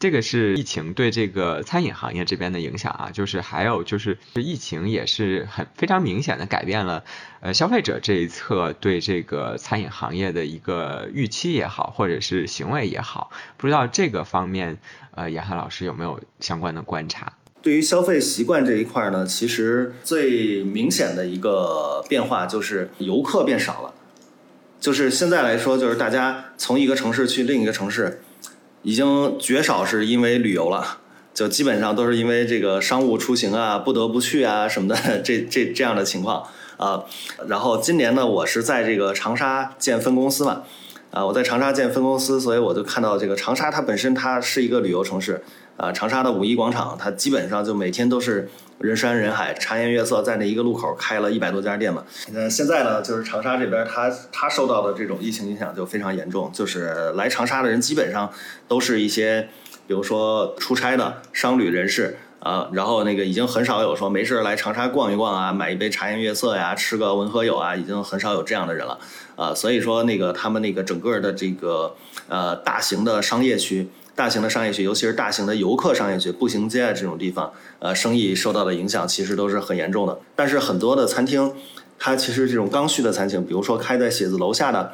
[0.00, 7.04] 这个是疫情对这个餐饮行业这边的影响啊，就是还有就是疫情也是很非常明显的改变了
[7.40, 14.78] 呃消费者这一侧对这个餐饮行业的一个预期也好，或者是行为也好，不知道这个方面
[15.14, 17.30] 呃严涵老师有没有相关的观察？
[17.60, 23.92] 对于消费习惯这一块呢，其实最明显的一个变化就是游客变少了，
[24.80, 28.22] 就是现在来说，就是大家从一个城市去另一个城市。
[28.82, 30.98] 已经绝少是因为旅游了，
[31.34, 36.44] 就基本上都是因为这个商务出行啊，不得不去啊什么的， 这这这样的情况
[36.76, 37.04] 啊。
[37.46, 40.62] 然后今年呢，我是在这个长沙建分公司嘛，
[41.10, 45.42] 啊，我在长沙建分公司，所以我就看到这个长沙它本身它是一个旅游城市
[45.80, 48.48] 啊，长沙的五一广场它基本上就每天都是。
[48.80, 52.02] 人山人海，茶颜悦色，在那一个路口开了一百多家店嘛。
[52.32, 56.50] 那，现在呢，就是长沙这边，它它受到的这种疫情影响就非常严重。
[56.50, 58.32] 就是来长沙的人基本上
[58.66, 59.50] 都是一些，
[59.86, 68.98] 比如说出差的商旅人士啊，然后那个已经很少有说没事来长沙逛一逛啊，买一杯茶颜悦色呀，吃个文和友啊，已经很少有这样的人了
[69.36, 69.54] 啊。
[69.54, 71.94] 所以说，那个他们那个整个的这个
[72.28, 73.90] 呃大型的商业区。
[74.14, 80.18] 大型的商业区，尤其是大型的游客商业区、步行街啊这种地方，呃，生意受到的影响其实都是很严重的。
[80.36, 81.52] 但是很多的餐厅，
[81.98, 84.92] 它其实这种刚需的餐厅，比如说开在写字楼下的、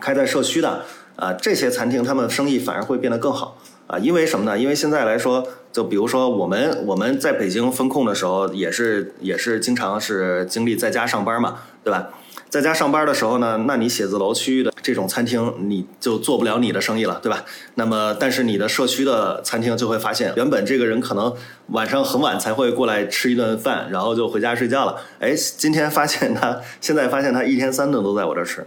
[0.00, 0.84] 开在社区的，
[1.16, 3.98] 啊，这些餐厅他们生意反而会变得更好啊。
[3.98, 4.58] 因为什么呢？
[4.58, 12.08] 因为现在来说，就比如说我们我们在北京风控的时候，也是也是经常是经历在家上班嘛，对吧？
[12.50, 17.44] 在家上班的时候呢，那你写字楼区域的这种餐厅，你就做不了你的生意了，对吧？
[17.76, 21.32] 那么，但是你的社区的餐厅就会发现，原本这个人可能
[21.68, 25.00] 晚上很晚才会过来吃一顿饭，然后就回家睡觉了。
[25.20, 28.66] 哎，今天发现他，现在发现他一天三顿都在我这吃，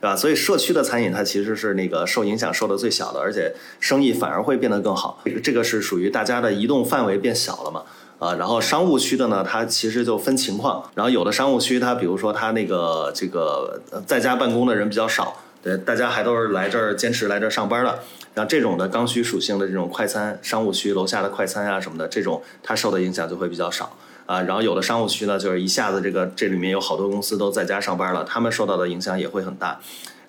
[0.00, 0.14] 对吧？
[0.14, 5.20] 所以社区的餐饮它其实是那个受影响受的最小的，而且生意反而会变得更好。
[5.24, 7.82] 这个这个是属于大家的移动范围变小了嘛？
[8.24, 10.82] 啊，然后商务区的呢，它其实就分情况。
[10.94, 17.98] 然后有的商务区，它比如说它那个这个在家办公的人比较少，对，大家还都是来这儿坚持来这儿上班的。
[18.34, 24.40] 像这种的刚需属性的这种快餐商务区，楼下的快餐啊什么的，这种它受的影响就会比较少啊。
[24.40, 29.78] 然后有的商务区呢，就是一下子这个这里面有好多公司都在家上班了，他们受到的影响也会很大。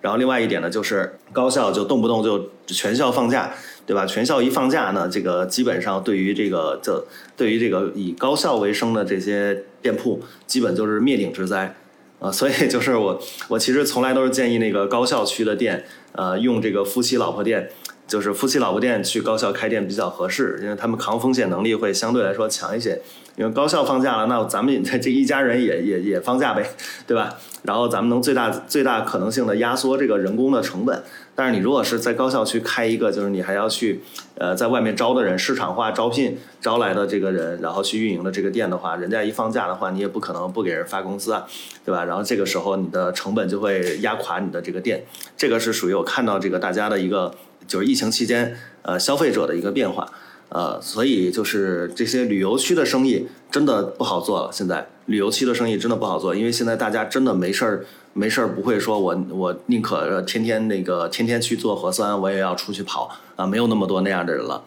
[0.02, 3.52] 然后另外一点呢，就是高校就动不动就全校放假。
[3.86, 4.06] 对吧？
[4.06, 7.06] 全校一放假呢，这个基本上对于这个这
[7.38, 11.76] 对于这个以高校为生的这些店铺，基本就是灭顶之灾
[12.20, 12.32] 啊。
[12.32, 17.70] 所以就是 我我其实从来都是建议那个高校区的店，呃，用这个夫妻老婆店，
[18.08, 23.00] 就是夫妻老婆店去高校开店比较合适，因为他们抗风险能力会相对来说强一些。
[23.38, 26.66] 因为高校放假了，那咱们这一家人也也也放假呗，
[27.06, 27.36] 对吧？
[27.64, 31.04] 然后咱们能最大最大可能性的压缩这个人工的成本。
[31.38, 34.02] 但是你如果是在高校去开一个，就是你还要去，
[34.38, 41.46] 呃，在外面招的人，市场化招聘招来的这个人，然后去运营的这个店的话，人家一放假的话，你也不可能不给人发工资啊，
[41.84, 42.06] 对吧？
[42.06, 45.04] 然后这个时候你的成本就会压垮你的这个店。
[45.36, 47.36] 这个是属于我看到这个大家的一个，
[47.68, 50.10] 就是疫情期间，呃，消费者的一个变化。
[50.50, 54.50] 呃，所以就是这些旅游区的生意真的不好做了。
[54.52, 64.64] 现在旅游区的生意真的不好做，因为现在大家真的没事儿，没事儿不会说我我宁可天天那个天天去做核酸，我也要出去跑啊，没有那么多那样的人了。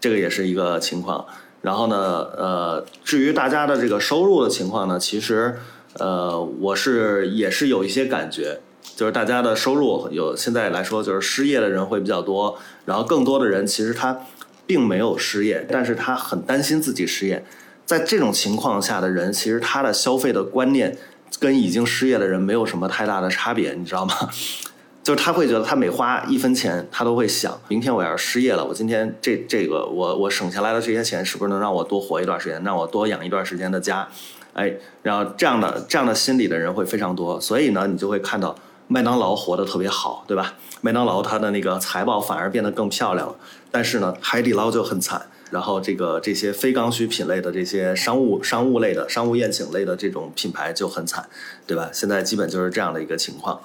[0.00, 1.24] 这个也是一个情况。
[1.62, 5.56] 然后呢，呃，至于大家的这个收入的情况呢，其实
[5.98, 8.60] 呃，我是也是有一些感觉，
[8.94, 14.20] 就是大家的收入有现在来说就是失业的人会比较多，然后更多的人其实他。
[14.68, 17.42] 并没有失业，但是他很担心自己失业。
[17.86, 20.96] 在这种情况下的人，其实他的消费的观念
[21.40, 24.14] 跟已经失业的人没有什么太大的差别，你知道吗？
[25.02, 34.06] 就是他会觉得他每花一分钱，他都会想，明天我要是失业了，我今天这这个我我省下来的这些钱，是不是能让我多活一段时间，让我多养一段时间的家？
[34.52, 38.54] 哎，然后这样的这样的心理的人会非常多，所以呢，你就会看到
[38.88, 40.54] 麦当劳活得特别好，对吧？
[40.80, 43.36] 麦当劳它的那个财报反而变得更漂亮了。
[43.70, 45.28] 但是呢，海底捞就很惨。
[45.50, 51.26] 然后这个这些非刚需品类的这些商务商务类的商务宴请类的这种品牌就很惨，
[51.66, 51.88] 对吧？
[51.92, 53.60] 现在基本就是这样的一个情况。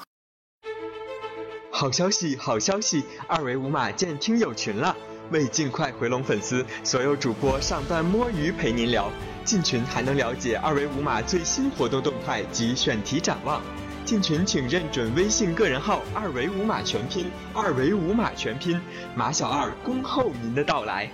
[1.72, 3.04] 好消息，好消息！
[3.28, 4.96] 二维码建听友群了，
[5.32, 9.10] 为尽快回笼粉丝，所有主播上班摸鱼陪您聊。
[9.44, 13.62] 进群还能了解二维码最新活动动态及选题展望。
[14.06, 18.80] 进群请认准微信个人号“二维五码全拼”，二维五码全拼，
[19.16, 21.10] 马小二恭候您的到来。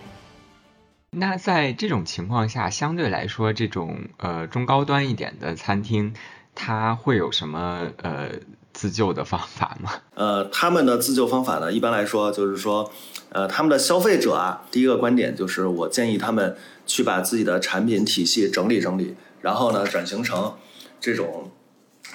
[1.12, 6.14] 那在这种情况下，相对来说，这种呃中高端一点的餐厅，
[6.56, 8.30] 它会有什么呃
[8.74, 9.92] 自救的方法吗？
[10.16, 12.92] 呃，他们的自救方法呢，一般来说就是说，
[13.30, 20.56] 呃，他们的消费者啊，第一个观点就是我建议他们去把自己的产品体系整理整理，然后呢，转型成
[21.00, 21.49] 这种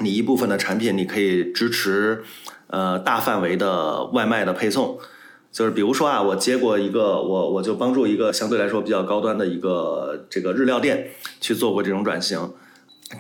[0.01, 2.23] 你一部分的产品，你可以支持
[2.69, 4.99] 呃大范围的外卖的配送。
[5.53, 12.51] 就是比如说啊，我接过一个，我我就帮助一个相对来说比较高端的一个这个日料店去做过这种转型。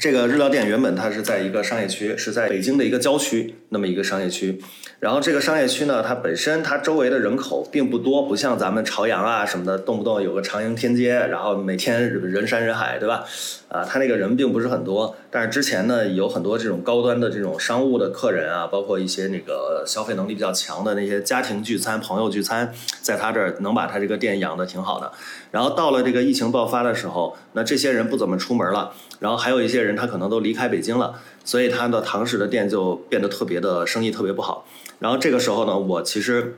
[0.01, 4.61] 这个日料店原本它是在一个商业区，是在北京的一个郊区那么一个商业区。
[4.99, 13.25] 然后这个商业区呢，它本身它周围的人口并不多，不像咱们朝阳啊什么的，动不动有个长楹天街，然后每天人山人海，对吧？
[13.69, 15.15] 啊，它那个人并不是很多。
[15.31, 22.73] 但是之前呢，有很多这种高端的这种商务的客人啊，包括一些那个消费能力比较强的那些家庭聚餐、朋友聚餐，
[23.03, 25.13] 在他这儿能把他这个店养的挺好的。
[25.51, 34.67] 然后到了这个疫情爆发的时候，那这些人不怎么出门了，然后还有一些些人他可能都离开北京了，所以他的堂食的店就变得特别的生意特别不好。
[35.01, 36.57] 然后这个时候呢，我其实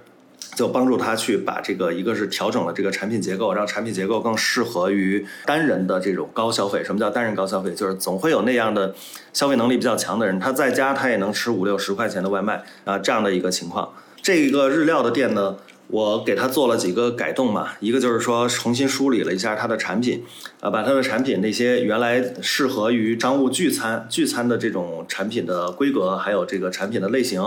[0.54, 6.84] 就帮助他去把这个，一个是调整了这个产品结构，让产品结构更适合于单人的这种高消费。
[6.84, 7.72] 什么叫单人高消费？
[7.74, 8.94] 就是总会有那样的
[9.32, 13.92] 消费能力比较强的人，他在家他也能吃五六十块钱的外卖啊，这样的一个情况。
[14.22, 15.56] 这个日料的店呢。
[15.88, 20.24] 我给他做了几个改动嘛，一个就是说重新梳理了一下他的产品，
[20.60, 27.40] 啊，把他的产品那些原来适合于商务聚餐聚餐的这种产品的规格，还有这个产品的类型，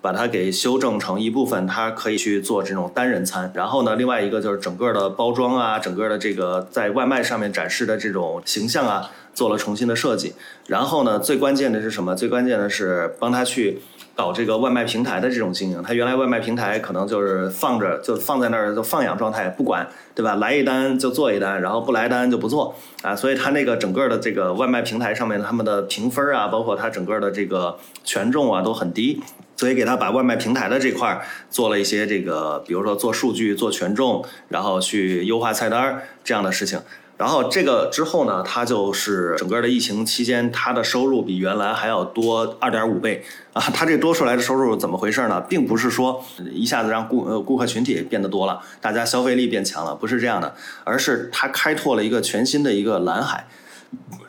[0.00, 3.52] 把它给修正成一部分，它可以去做这种单人餐。
[3.54, 10.34] 然后呢，另外一个就是整个的包装啊，整个的这个在外卖上面展示的这种形象啊，做了重新的设计。
[10.66, 12.16] 然后呢，最关键的是什么？
[12.16, 13.80] 最关键的是帮他去。
[14.16, 20.36] 搞这个外卖平台的这种经营，他原来外卖平台可能就是放着，就放在那儿就放养状态，不管，对吧？
[20.36, 23.16] 来一单就做一单，然后不来单就不做啊。
[23.16, 29.20] 所以他那个整个的这个外卖平台上面他们的评分啊，包括它整个的这个权重啊都很低，
[29.56, 36.80] 所以给他把外卖平台的这块做了一些这个，比如说做数据、做权重，然后去优化菜单这样的事情。
[37.16, 43.62] 然后这个之后呢，它就是整个的疫情期间，它的收入比原来还要多二点五倍啊！
[43.72, 45.40] 它这多出来的收入怎么回事呢？
[45.42, 53.46] 并不是说一下子让顾呃顾客群体变得多了，大家消费力变强了，不是这样的，而是它开拓了一个全新的一个蓝海。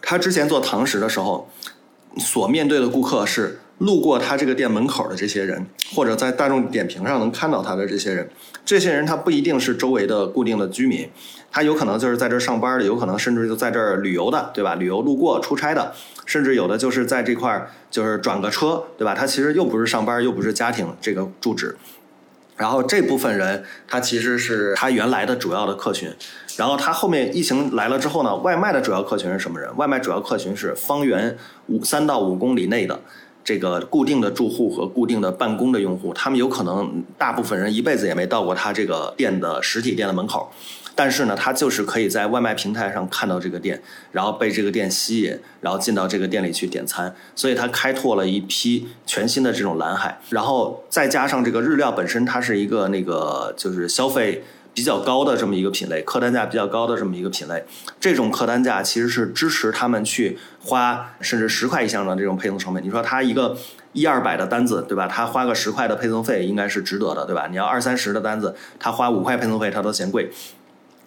[0.03, 1.49] 他之前做堂食的时候，
[2.19, 5.65] 所面对的顾客是路过他这个店门口的这些人，
[5.95, 8.29] 或者在大众点评上能看到他的这些人，
[8.63, 11.09] 这些人他不一定是周围的固定的居民。
[11.55, 14.75] 他有可能就是在这儿上班的，有可能甚至就在这儿旅游的，对吧？
[14.75, 15.93] 旅游路过、出差的，
[16.25, 19.15] 甚至有的就是在这块儿就是转个车，对吧？
[19.15, 21.77] 他其实又不是上班，又不是家庭这个住址。
[22.57, 26.13] 然后这部分人，他其实是他原来的主要的客群。
[26.57, 29.73] 然后他后面疫情来了之后呢，外卖的主要客群是什么人？
[29.77, 31.37] 外卖主要客群是方圆
[31.67, 32.99] 五三到五公里内的
[33.45, 36.13] 这个固定的住户和固定的办公的用户。
[36.13, 40.51] 他们有可能大部分人一辈子也没到过他这个店的实体店的门口。
[40.95, 43.81] 但是呢，他就是可以在外卖平台上看到这个店，
[44.13, 50.17] 然后被这个店吸引，然后进到这个店里去点餐，所以他开拓了一批全新的这种蓝海。
[50.29, 54.41] 然后再加上这个日料本身，它是一个那个就是消费
[54.73, 57.65] 比较高的这么一个品类，客单价比较高的这么一个品类。
[57.99, 62.81] 这种客单价其实是支持他们去花甚至十块以上的这种配送成本。
[62.81, 63.57] 你说他一个
[63.91, 65.07] 一二百的单子，对吧？
[65.07, 67.47] 他花个十块的配送费应该是值得的，对吧？
[67.49, 70.31] 你要二三十的单子，他花五块配送费，他都嫌贵。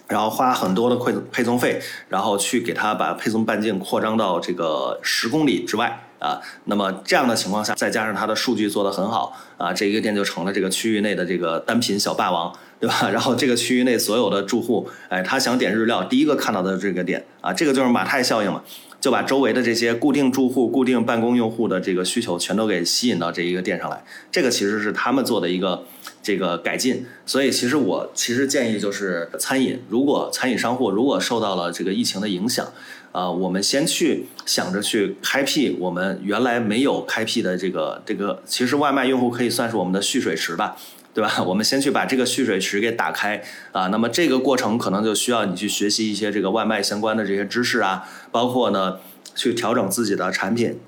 [0.09, 6.41] 然后花很多的配配送费，然后去给他把配送半径扩张到这个十公里之外啊。
[6.65, 13.09] 那么这样的情况下，再加上他的数据做得很好啊，这一个店就成了这个区域内的这个单品小霸王，对吧？
[13.13, 18.63] 然后这个区域内所有的住户，哎，他想点日料，第一个看到的这个店啊，这个就是马太效应嘛。
[19.01, 25.85] 就把周围的这些固定住户、固定办公用户的这个需求全都给吸引到这一个店上来，这个其实是他们做的一个
[26.23, 27.07] 这个改进。
[27.25, 32.67] 所以其实我其实建议就是餐饮，如果餐饮商户如果受到了这个疫情的影响，
[33.13, 40.77] 啊，我们先去想着去开辟我们原来没有开辟的这个这个，其实外卖用户可以算是我们的蓄水池吧。
[41.19, 41.35] 对吧？
[41.43, 43.43] 我们先去把这个蓄水池给打开
[43.73, 43.89] 啊。
[43.89, 48.99] 那么这个过程可能就需要你去学习一些这个外卖相关的这些知识啊，包括呢
[49.35, 50.79] 去调整自己的产品，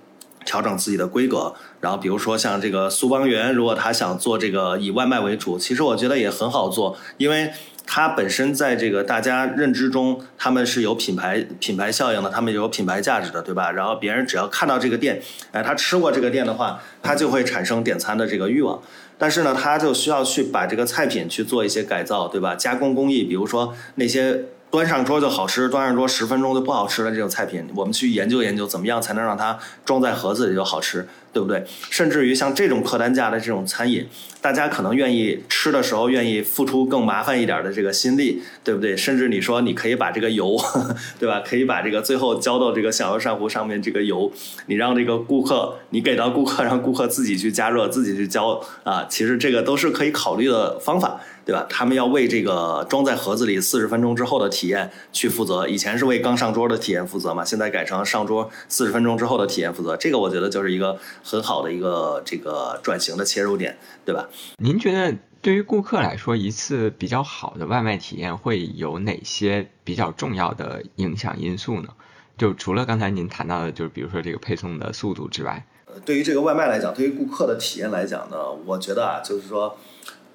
[0.46, 1.52] 调整自己的规格。
[1.80, 7.50] 然后比如说像这个苏邦源，如果他想做这个以外卖为主，其实我觉得也很好做，因为
[7.84, 13.72] 它本身在这个大家认知中，他们是有品牌品牌效应的，他们有品牌价值的，对吧？
[13.72, 15.20] 然后别人只要看到这个店，
[15.50, 18.80] 哎，他吃过这个店的话，他就会产生点餐的这个欲望。
[19.20, 22.54] 但是呢，他就需要去把这个菜品去做一些改造，对吧？
[22.54, 31.08] 加工工艺，比如说那些端上桌就好吃，端上桌十分钟就不好吃的这种菜品，我们去研究研究，怎么样才能让它装在盒子里就好吃？
[31.32, 31.64] 对不对？
[31.90, 34.06] 甚至于像这种客单价的这种餐饮，
[34.40, 38.96] 大家可能愿意吃的时候愿意付出更麻烦一点的这个心力，对不对？
[38.96, 40.56] 甚至你说你可以把这个油，
[41.18, 41.40] 对吧？
[41.44, 44.30] 可以把这个最后浇到这个小油扇糊上面这个油，
[44.66, 51.20] 你让这个顾客，你给到顾客，让顾客自己去加热，自己去浇啊，其实这个都是可以考虑的方法。
[51.50, 51.66] 对吧？
[51.68, 55.66] 他们要为这个装在盒子里四十分钟之后的体验去负责。
[55.66, 59.96] 以前是为刚上桌的体验负责嘛，现在改成上桌四十分钟之后的体验负责。
[59.96, 64.28] 这个我觉得就是一个很好的一个这个转型的切入点，对吧？
[64.58, 71.88] 您觉得对于顾客来说，一次比较好的外卖体验会有哪些比较重要的影响因素呢？
[72.38, 75.66] 就除了刚才您谈到的，就是比如说这个配送的速度之外，
[76.04, 79.76] 对于这个外卖来讲，对于顾客的体验来讲呢，我觉得啊，就是说。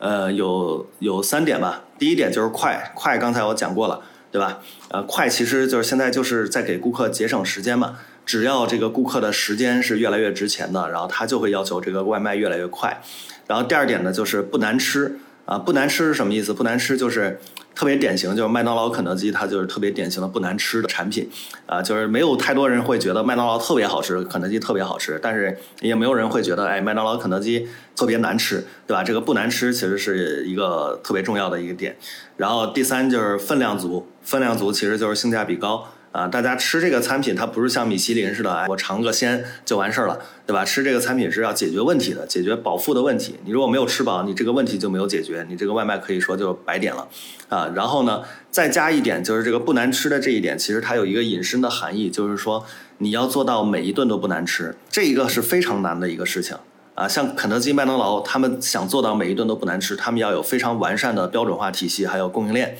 [0.05, 1.81] 呃，有有三点吧。
[1.97, 3.99] 第一点就是快，快刚才我讲过了，
[4.31, 4.59] 对吧？
[4.89, 7.97] 呃，快其实就是现在就是在给顾客节省时间嘛。
[8.23, 13.01] 只要这个顾客的时间是越来越值钱的，然后他就会要求这个外卖越来越快。
[13.47, 16.53] 然后第二点呢，就是不难吃啊，不难吃是什么意思？
[16.53, 17.39] 不难吃就是。
[17.75, 21.29] 特别典型就是麦当劳、肯德基，它就是特别典型的不难吃的产品，
[21.65, 29.03] 啊，就是没有太多人会觉得麦当劳特别好吃，肯德基特别好吃，但是也没有人会觉得，哎，麦当劳、肯德基特别难吃，对吧？
[29.03, 31.97] 这个不难吃其实是一个特别重要的一个点。
[32.37, 35.85] 然后第三就是分量足，分量足其实就是性价比高。
[36.15, 40.63] 啊，大家吃这个餐品，它不是像米其林似的，哎，我尝个鲜就完事儿了，对吧？
[40.63, 43.35] 吃这个餐品是要解决问题的，解决饱腹的问题。
[43.43, 47.05] 你如果没有吃饱，你这个问题就没有解决，你这个外卖可以说就白点了，
[47.49, 47.69] 啊。
[47.75, 52.65] 然后呢，再加一点，就是这个不难吃的这一点，其实它有一个引申的含义，就是说
[52.99, 56.55] 你要做到每一顿都不难吃，这一个是非常难的一个事情
[56.93, 57.05] 啊。
[57.05, 62.77] 像肯德基、麦当劳，他们想做到每一顿都不难吃，他们要有非常完善的标准化体系，还有供应链，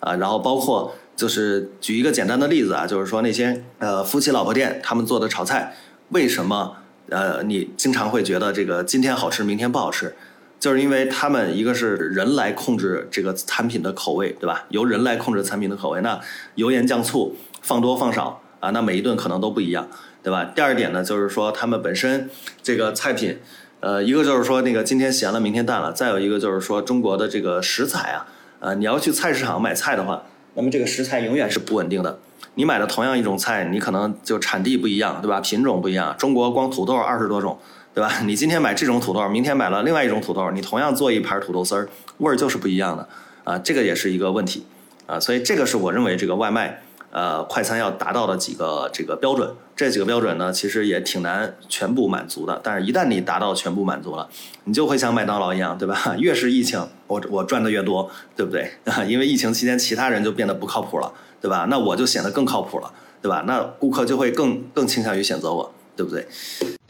[0.00, 0.92] 啊，然后包括。
[1.14, 5.74] 就是举一个简单的例子啊，就是说那些呃夫妻老婆店他们做的炒菜，
[6.08, 6.76] 为什么
[7.10, 10.14] 呃你经常会觉得这个今天好吃明天不好吃？
[10.58, 14.64] 就是因为他们一个是人来控制这个产品的口味，对吧？
[14.68, 16.20] 由人来控制产品的口味，那
[16.54, 19.88] 油盐酱醋放多放少啊，那每一顿可能都不一样，
[20.22, 20.44] 对吧？
[20.54, 22.30] 第二点呢，就是说他们本身
[22.62, 23.38] 这个菜品，
[23.80, 28.26] 呃，一个就是说那个今天咸了明天淡了，再有一个就是说中国的这个食材啊，
[28.60, 30.22] 呃，你要去菜市场买菜的话。
[30.54, 32.18] 那么这个食材永远是不稳定的，
[32.54, 35.40] 你买的同样一种菜，你可能就产地不一样，对吧？
[35.40, 36.14] 品种不一样。
[36.18, 37.58] 中国光土豆二十多种，
[37.94, 38.20] 对吧？
[38.26, 41.88] 你今天买这种土豆，明天买了另外一种土豆，你同样做一盘土豆丝儿，
[42.18, 43.08] 味儿就是不一样的，
[43.44, 44.66] 啊，这个也是一个问题，
[45.06, 46.82] 啊，所以这个是我认为这个外卖。
[47.12, 52.58] 呃，快餐要达到的几个这个标准，这几个标准呢，其实也挺难全部满足的。
[52.64, 54.26] 但是，一旦你达到全部满足了，
[54.64, 55.94] 你就会像麦当劳一样，对吧？
[56.18, 58.70] 越是疫情，我我赚的越多，对不对？
[59.06, 61.66] 因为疫情期间，其他人就变得不靠谱了，对吧？
[61.68, 62.90] 那我就显得更靠谱了，
[63.20, 63.44] 对吧？
[63.46, 66.26] 那顾客就会更更倾向于选择我，对不对？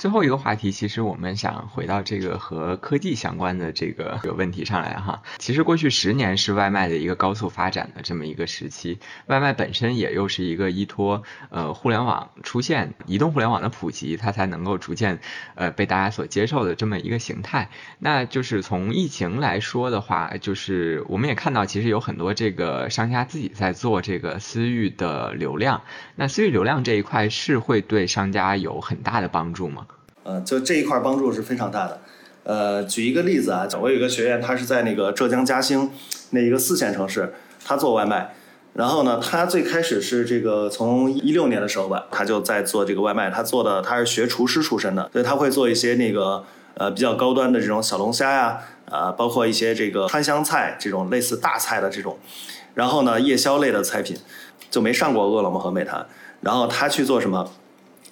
[0.03, 5.22] 最后一个话题，其实我们想回到这个和科技相关的这个个问题上来哈。
[5.38, 15.20] 其实过去十年是外卖的一个高速发展的这么一个时期，外卖本身也又是一个依托呃互联网出现、移动互联网的普及，它才能够逐渐
[15.55, 17.70] 呃被大家所接受的这么一个形态。
[18.00, 25.82] 那就是从疫情来说的话，就是我们也看到，其实有很多这个商家自己在做这个私域的流量。
[26.16, 29.86] 那私域流量这一块是会对商家有很大的帮助吗？
[30.25, 32.01] 呃，就这一块帮助是非常大的。
[32.45, 35.91] 呃，举一个例子啊，我有一个学员，他是在那个浙江嘉兴
[36.31, 37.33] 那一个四线城市，
[37.64, 38.35] 他做外卖。
[38.75, 43.31] 然后呢，他最开始是这个从一六年的时候吧，他就在做这个外卖。
[43.31, 46.43] 他做的他是学厨师出身的，所以他会做一些那个
[46.75, 48.59] 呃比较高端的这种小龙虾呀，
[48.91, 52.18] 啊，包括一些这个川湘菜这种类似大菜的这种。
[52.75, 54.16] 然后呢，夜宵类的菜品
[54.70, 56.07] 就没上过饿了么和美团。
[56.41, 57.51] 然后他去做什么？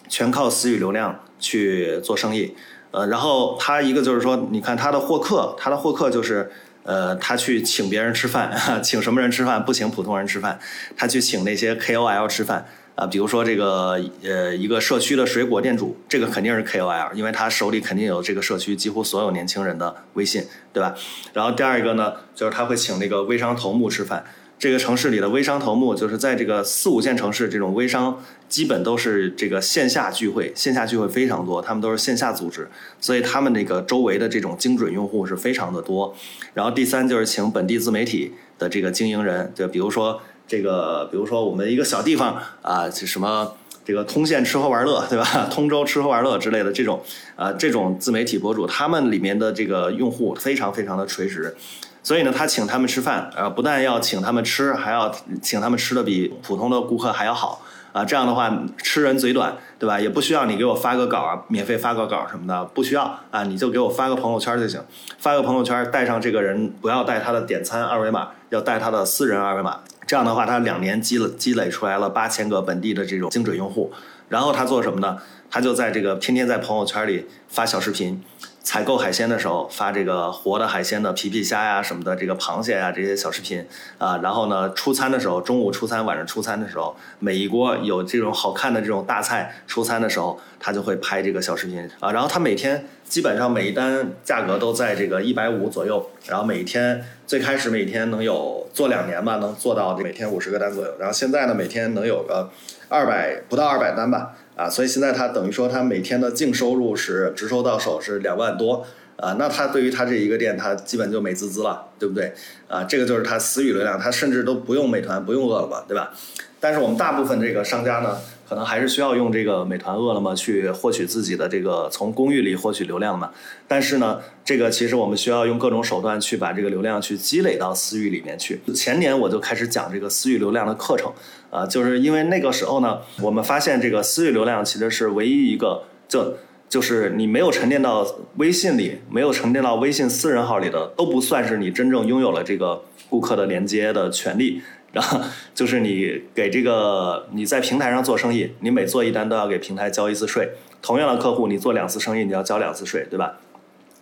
[0.09, 1.19] 全靠私域流量。
[1.41, 2.55] 去做生意，
[2.93, 6.51] 呃，然后他一个就是说，你看他的获客，他的获客就是，
[6.85, 8.53] 呃，他去请别人吃饭，
[8.85, 9.65] 请什么人吃饭？
[9.65, 10.61] 不请普通人吃饭，
[10.97, 20.95] 他去请那些 KOL 吃饭啊，比如说这个呃一个社区的水果店主，这个肯定是 KOL，因为他手里肯定有这个社区几乎所有年轻人的微信，对吧？
[21.33, 24.25] 然后第二个呢，就是他会请那个微商头目吃饭。
[24.61, 32.69] 这个城市里的微商头目，就是在这个四五线城市，这种微商基本都是这个线下聚会，线下聚会非常多，他们都是线下组织，
[33.01, 36.15] 所以他们那个周围的这种精准用户是非常的多。
[36.53, 45.25] 然后第三就是请本地自媒体的这个经营人，就比如说这个，比如说我们一个小地方啊，什么这个通县吃喝玩乐，对吧？
[45.51, 47.03] 通州吃喝玩乐之类的这种
[47.35, 51.57] 啊，这种自媒体博主，他们里面的这个用户非常非常的垂直。
[52.03, 57.61] 所以呢，他请他们吃饭，呃，不但要请他们吃，还要请他们吃的比普通的顾客还要好，
[57.93, 60.01] 啊，这样的话吃人嘴短，对吧？
[60.01, 64.81] 也不需要你给我发个稿啊，免费发个稿什么的，不需要啊，你就给我发个朋友圈就行，
[65.19, 69.81] 发个朋友圈带上这个人，不要带他的点餐二维码，要带他的私人二维码。
[70.07, 73.93] 这样的话，他两年积累积累出来了八千个本地的这种精准用户，
[74.29, 75.19] 然后他做什么呢？
[75.51, 78.23] 他就在这个天天在朋友圈里发小视频。
[78.63, 83.67] 采购海鲜的时候发这个活的海鲜的皮皮虾呀什么的，这个螃蟹呀这些小视频
[83.99, 102.51] 啊，然后呢出餐的时候，中午出餐晚上出餐的时候，每一锅有这种好看的这种大菜出餐的时候，他就会拍这个小视频啊，然后他每天基本上每一单价格都在这个一百五左右，然后每天最开始每天能有做两年吧，能做到每天五十个单左右，然后现在呢每天能有个
[102.89, 104.37] 二百不到二百单吧。
[104.57, 108.87] 啊，所以现在他等于说他每天的净收入是直收到手是两万多
[109.17, 112.33] 啊，那他对于他这一个店，他基本就美滋滋了，对不对？
[112.69, 116.13] 啊，这个就是他私域流量，他甚至都不用美团，不用饿了么，对吧？
[116.59, 118.19] 但是我们大部分这个商家呢。
[118.51, 123.31] 可能还是需要用这个美团、饿了么去获取自己的这个从公寓里获取流量嘛。
[123.69, 128.61] 但是呢，这个其实我们需要用各种手段去把这个流量去积累到私域里面去。
[128.75, 131.13] 前年我就开始讲这个私域流量的课程，
[131.49, 136.35] 啊，就是因为那个时候呢，我们发现这个私域流量其实是唯一一个，就
[136.71, 138.07] 就是你没有沉淀到
[138.37, 144.63] 微信里，没有沉淀到微信私人号里的，都不算是你真正拥有了这个顾客的连接的权利。
[144.93, 145.21] 然后
[145.55, 150.49] 就是你给这个你在平台上做生意，你每做一单都要给平台交一次税。
[150.81, 153.35] 同样的客户，你做两次生意，你要交两次税，对吧？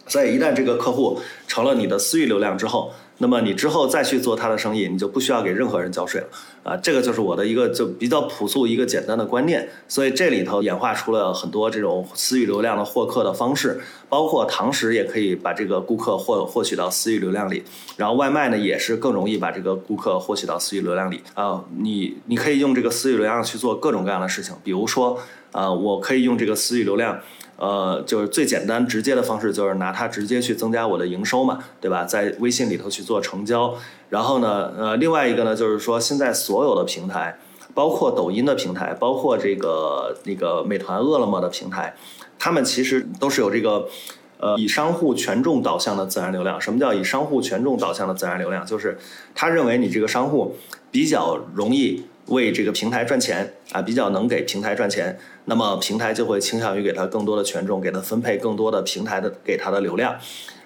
[0.07, 6.29] 所以一旦这个客户成了你的私域流量之后，那么你之后再去做他的生意，你就不需要给任何人交税了
[6.63, 6.77] 啊！
[6.77, 9.69] 这个就是我的一个就比较朴素一个简单的观念。
[9.87, 17.63] 所以这里头演化出了很多这种私域流量的获客的方式，包括堂食也可以把这个顾客获获取到私域流量里，
[17.97, 21.65] 然后外卖呢也是更容易把这个顾客获取到私域流量里啊。
[21.79, 25.19] 你你可以用这个私域流量去做各种各样的事情，比如说
[25.53, 27.19] 啊，我可以用这个私域流量。
[27.59, 32.05] 呃，就是最简单直接的方式，就是拿它直接去增加我的营收嘛，对吧？
[32.05, 33.75] 在微信里头去做成交，
[34.11, 37.37] 然后呢，呃，另外一个呢，就是说现在所有的平台，
[37.75, 41.97] 包括抖音的平台，包括这个那个美团、饿了么的平台，
[42.39, 43.89] 他们其实都是有这个，
[44.39, 46.61] 呃，以商户权重导向的自然流量。
[46.61, 48.65] 什么叫以商户权重导向的自然流量？
[48.65, 48.97] 就是
[49.35, 50.55] 他认为你这个商户
[50.93, 52.05] 比较容易。
[52.29, 55.19] 为这个平台赚钱啊，比较能给平台赚钱，
[55.49, 60.15] 那么平台就会倾向于给他更多的权重，给他分配更多的平台的给他的流量，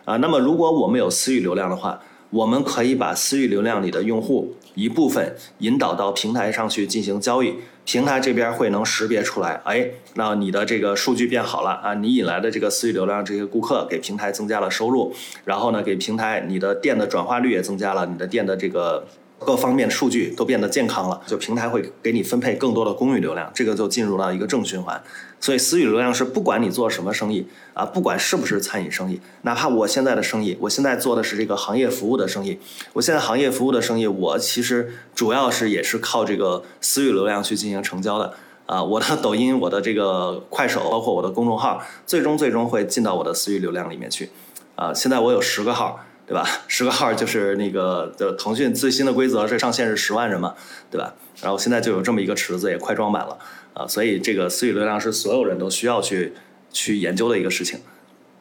[0.04, 7.54] 啊，那么如果我们有私域流量的话，我们可以把私域流量里的用户一部分引导到平台上去进行交易，
[7.84, 15.14] 平台这边会能识别出来，哎，那你的这个数据变好了啊，你引来的这个私域流量这些顾客给平台增加了收入，
[15.44, 19.06] 然后呢，给平台你的店的转化率也增加了，你的店的这个。
[19.44, 25.02] 各方面数据都变得健康了，就平台会给你分配更多的公域流量，这个就进入到一个正循环。
[25.40, 32.58] 所以私域流量是不管你做什么生意啊，不管是不是餐饮生意，哪怕我现在的生意，我现在做的是这个行业服务的生意，
[32.92, 38.34] 我现在行业服务的生意，我其实主要是也是靠这个私域流量去进行成交的
[38.66, 38.82] 啊。
[38.82, 44.30] 我的抖音、我的这个快手，包括我的公众号，最终最终会进到我的私域流量里面去
[44.76, 44.94] 啊。
[44.94, 46.00] 现在我有十个号。
[46.26, 46.46] 对吧？
[46.68, 50.54] 十个号就是那个的腾讯最新的规则是上限是十万人嘛，
[50.90, 51.14] 对吧？
[51.42, 53.36] 然后现在就有这么一个池子，也快装满了
[53.74, 56.32] 啊，所以这个私域流量是所有人都需要去
[56.70, 57.80] 去研究的一个事情。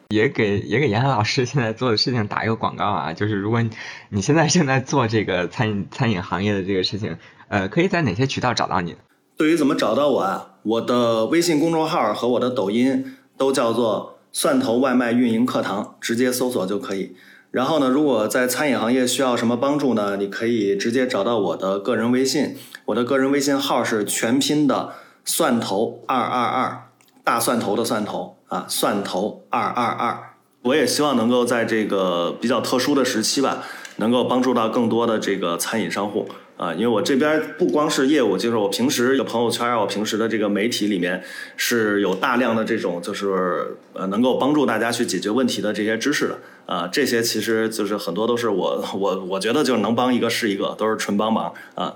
[0.10, 3.64] 也给也给严寒老师现在做的事情打一个广告啊，就是如果
[4.10, 7.18] 你现在正在做这个餐饮餐饮行业的这个事情，
[7.48, 8.96] 呃，可以在哪些渠道找到你？
[9.38, 17.16] 对于怎么找到我啊，我的微信公众号和我的抖音都叫做“蒜头外卖运营课堂”，直接搜索就可以。
[17.52, 20.16] 然后呢，如果在餐饮行业需要什么帮助呢？
[20.16, 24.94] 你可以直接找到我的个人微信，我的个人微信号是全拼的
[25.26, 26.88] 蒜头二二二，
[27.26, 30.18] 大蒜头的蒜头啊，蒜头二二二。
[30.62, 33.64] 我也希望能够在这个比较特殊的时期吧，
[33.98, 36.30] 能够帮助到更多的这个餐饮商户。
[36.56, 41.22] 啊，因为我这边不光是业务，就是我平时的朋友圈，我平时的这个媒体里面
[41.58, 46.38] 是有大量的这种，就是呃能够帮助大家去解决问题的这些知识的
[46.72, 51.96] 啊，这些其实就是很多都是我我我觉得就能帮一个是一个，都是纯帮忙啊。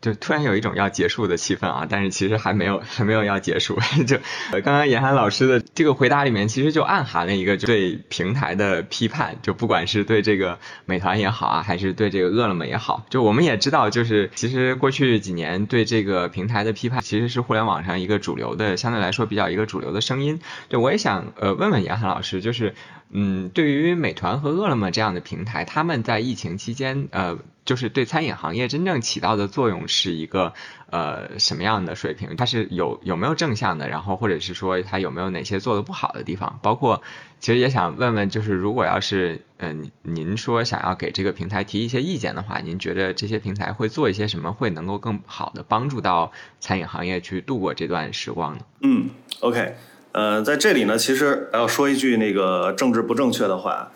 [0.00, 3.76] 就突然有一种要结束的气氛啊，但是其实还没有还没有要结束。
[4.06, 4.16] 就
[4.50, 20.40] 刚刚严寒老师的这个回答里面，其实就暗含了一个对平台的批判，就不管是对这个美团也好啊，还是对这个饿了么也好，就我们也知道，就是其实过去几年对这个平台的批判，其实是互联网上一个主流的，相对来说比较一个主流的声音。
[20.68, 22.72] 就我也想呃问问严寒老师，就是
[23.10, 30.52] 嗯，对于美团和饿了么这样的平台，他们在疫情期间，呃，就是对餐饮行业真正起到的作用是一个
[30.90, 32.36] 呃什么样的水平？
[32.36, 33.88] 它是有有没有正向的？
[33.88, 36.58] 然后或者是说它有没有哪些做的不好的地方？
[36.62, 37.02] 包括
[37.40, 48.64] 其实也想问问，就是如果要是嗯您说想要给这个平台提一些意见的话，您觉得这些平台会做一些什么，会能够更好的帮助到餐饮行业去度过这段时光呢？
[48.82, 49.08] 嗯
[49.40, 49.76] ，OK。
[50.12, 53.92] 呃，在这里呢，其实要说一句那个政治不正确的话，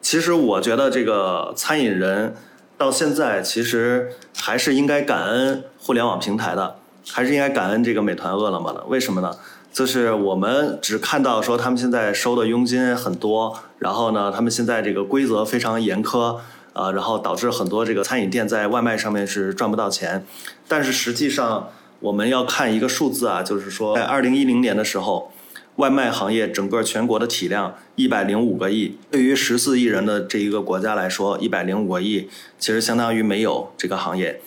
[0.00, 2.34] 其实我觉得这个餐饮人
[2.76, 6.76] 到现在其实还是应该感恩互联网平台的，
[7.08, 8.84] 还是应该感恩这个美团、饿了么的。
[8.84, 9.34] 为什么呢？
[9.72, 16.36] 就是我们只看到说他们现在收的佣金很多，然后呢，他们现在这个规则非常严苛，
[16.74, 20.24] 呃，然后导致很多这个餐饮店在外卖上面是赚不到钱。
[20.68, 25.32] 但是实际上我们要看一个数字啊，就是说在二零一零年的时候。
[25.76, 34.40] 外卖行业整个全国的体量一百零五个亿，对于十四亿人的这一个国家来说，一百零五个亿其实相当于没有这个行业，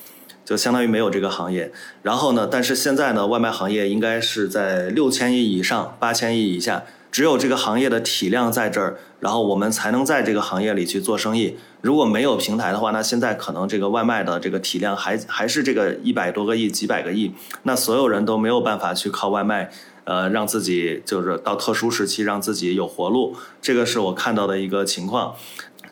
[0.45, 1.71] 就相当于没有这个行业。
[2.01, 6.86] 然后呢，但是现在呢，外卖行业应该是在六千亿以上，八千亿以下。
[7.09, 11.57] 只有这个行业的体量在这儿，然后我们才能在这个行业里去做生意。
[11.82, 19.71] 如果没有平台的话，那现在可能这个外卖的这个体量还还是这个一百多个亿、几百个亿，那所有人都没有办法去靠外卖。
[20.08, 25.36] 呃，让自己就是到特殊时期让自己有活路，这个是我看到的一个情况。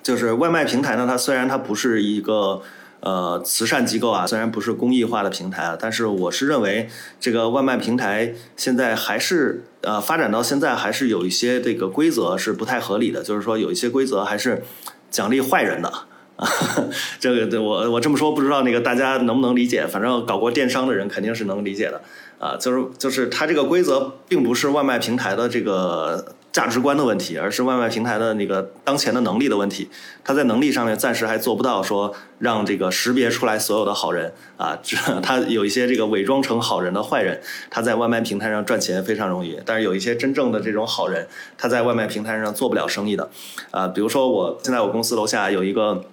[0.02, 2.62] 就是外卖平台呢，它虽然它不是一个
[3.02, 6.88] 呃慈善机构啊，虽然不是公益化的平台啊，但是我是认为
[7.20, 14.64] 这个外卖平台现在还是呃发展到现在还是有一些这个规则是不太合理的，就是说有一些规则还是
[15.12, 15.92] 奖励坏人的。
[17.20, 22.02] 这个对我我这么说不知道那个大家能不能理解，反正搞过电商的人肯定是能理解的。
[22.40, 29.90] 啊，就是就是它这个规则并不是外卖平台的这个价值观的问题，而是外卖平台的那个当前的能力的问题。
[30.24, 41.28] 它在能力上面暂时还做不到说让这个识别出来所有的好人啊，这他有一些这个伪装成好人的坏人，他在外卖平台上赚钱非常容易，但是有一些真正的这种好人，
[41.58, 43.30] 他在外卖平台上做不了生意的。
[43.72, 46.04] 啊，比如说我现在我公司楼下有一个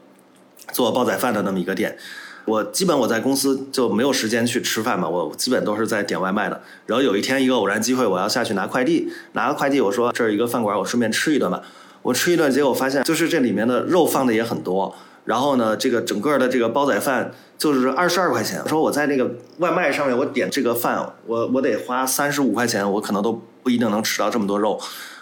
[0.72, 1.98] 做煲仔饭的那么一个店。
[2.44, 6.60] 我基本我在公司就没有时间去吃饭嘛，我基本都是在点外卖的。
[6.86, 11.62] 然后有一天一个偶然机会，我要下去拿快递，拿个快递，我说这儿一个饭馆，我顺便吃一顿吧。
[12.02, 14.92] 我吃一顿，结果发现就是这里面的肉放的也很多。
[15.24, 18.60] 然后呢，这个整个的这个煲仔饭就是二十二块钱。
[18.64, 24.80] 我说我在那个外卖上面我点这个饭，我我得花三十五块钱，我可能都不一定能吃到这么多肉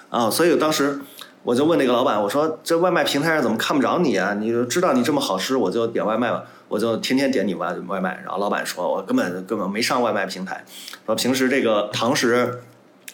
[0.09, 0.31] 啊。
[0.31, 0.99] 所以当时
[1.43, 4.33] 我就问那个老板，我说这外卖平台上怎么看不着你啊？
[4.41, 6.45] 你知道你这么好吃，我就点外卖吧。
[6.71, 10.65] 我就天天点你外外卖，然后老板说我根本根本没上外卖平台，
[11.05, 12.63] 说平时这个堂食，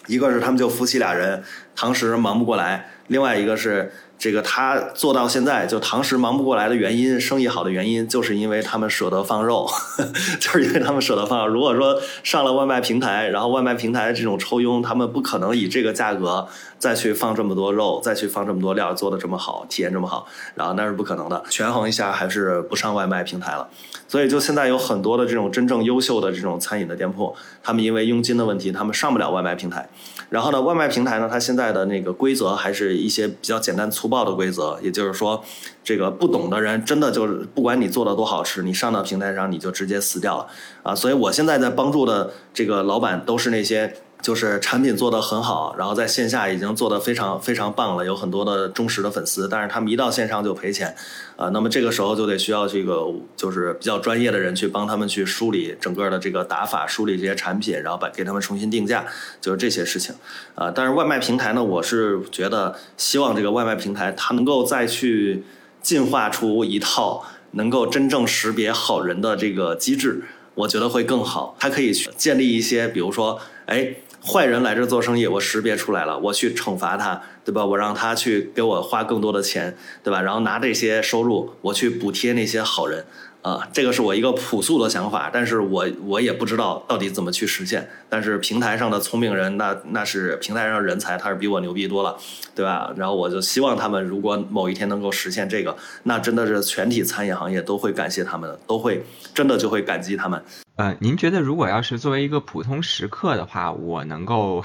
[0.06, 1.42] 一个是他们就夫妻俩人，
[1.74, 3.92] 堂食忙不过来，另外一个是。
[4.18, 9.68] 这个他做到现在就堂食忙不过来的原因，生意好的原因，就是因为他们舍得放肉，
[10.40, 11.46] 就是因为他们舍得放。
[11.46, 16.48] 如果说上了外卖平台，然后外卖平台这种抽佣，他们不可能以这个价格
[16.78, 21.44] 再去放这么多肉，再去放这么多料，做的这么好，体验这么好，然后那是不可能的。
[21.50, 23.68] 权衡一下，还是不上外卖平台了。
[24.08, 29.86] 所以就现在有很多的这种真正优秀的这种餐饮的店铺，他们因为佣金的问题，他们上不了外卖平台。
[30.28, 35.42] 然后呢，外卖平台呢，它现在的那个规则还是一些比较简单粗暴的规则，也就是说，
[35.84, 40.46] 这个不懂的人真的就是不管你做的多好吃，你上到平台上你就直接死掉了
[40.82, 40.94] 啊！
[40.94, 43.94] 所以我现在在帮助的这个老板都是那些。
[44.22, 50.96] 就是产品做得很好，然后在线下已经做得非常非常棒了，有很多的忠实的粉丝，但是他们一到线上就赔钱，
[51.36, 53.06] 啊，那么这个时候就得需要这个
[53.36, 59.04] 就是比较专业的人去帮他们去梳理整个的这个打法，梳理这些产品，然后把给他们重新定价，
[59.40, 60.12] 就是这些事情，
[60.56, 65.44] 啊，但是外卖平台呢，我是觉得希望这个外卖平台它能够再去
[65.80, 73.94] 进化出一套能够真正识别好人的这个机制，我觉得会更好，它可以去建立一些，比如说，哎。
[74.28, 77.64] 坏人来这做生意，我识别出来了，我去惩罚他，对吧？
[77.64, 80.20] 我让他去给我花更多的钱，对吧？
[80.20, 83.04] 然后拿这些收入，我去补贴那些好人。
[83.46, 87.88] 啊，这个是我一个朴素的想法，但是我我也不知道到底怎么去实现。
[88.08, 92.16] 但是平台上的聪明人，那那是平台上人才，他是比我牛逼多了，
[92.56, 92.92] 对吧？
[92.96, 99.00] 然后我就希望他们如果某一天能够实现这个，那真的是全体餐饮行业都会感谢他们的，都会
[99.32, 100.42] 真的就会感激他们。
[100.74, 104.64] 呃，您觉得如果要是作为一个普通食客的话，我能够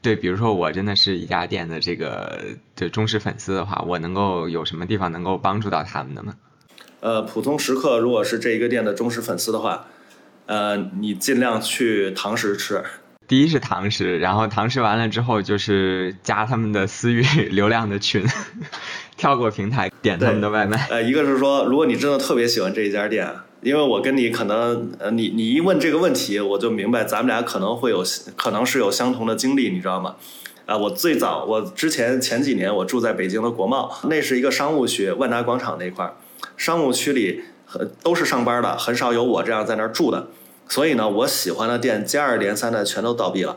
[0.00, 2.40] 对，比如说我真的是一家店的这个
[2.76, 6.32] 的忠实粉丝的话，我能够有什么地方能够帮助到他们的吗？
[7.00, 9.86] 呃，普通食客如果是这一个店的忠实粉丝的话，
[10.46, 12.82] 呃，你尽量去堂食吃，
[13.28, 18.24] 第一是堂食，然后堂食完了之后就是加他们的私域流量的群，
[19.16, 20.86] 跳过平台点他们的外卖。
[20.90, 23.28] 呃，一个是说，如果你真的特别喜欢这一家店，
[23.62, 28.04] 因为我跟你可能，呃，你你一问这个问题，我就明白咱们俩可能会有
[28.36, 30.16] 可能是有相同的经历，你知道吗？
[30.66, 36.14] 啊，我最早我之前前几年我住在北京的国贸，那是一个商务区，万达广场那块儿，
[36.56, 40.28] 商务区里很都是上班的，很少有我这样在那儿住的。
[40.68, 43.56] 所以呢，我喜欢的店接二连三的全都倒闭了，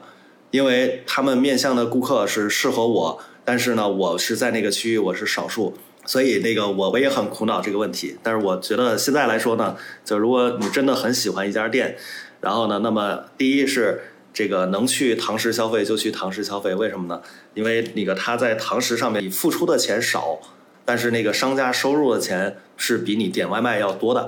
[0.51, 5.75] 因为他们面向的顾客是适合我，但是呢，我是在那个区域我是少数，
[6.05, 8.17] 所以那个我我也很苦恼这个问题。
[8.21, 9.75] 但是我觉得现在来说呢，
[10.05, 11.97] 就如果你真的很喜欢一家店，
[12.41, 17.21] 然后呢，那么第一是这个能去堂食消费就去堂食消费，为什么呢？
[17.55, 20.39] 因为那个他在堂食上面你付出的钱少，
[20.89, 24.27] 但是那个商家收入的钱是比你点外卖要多的。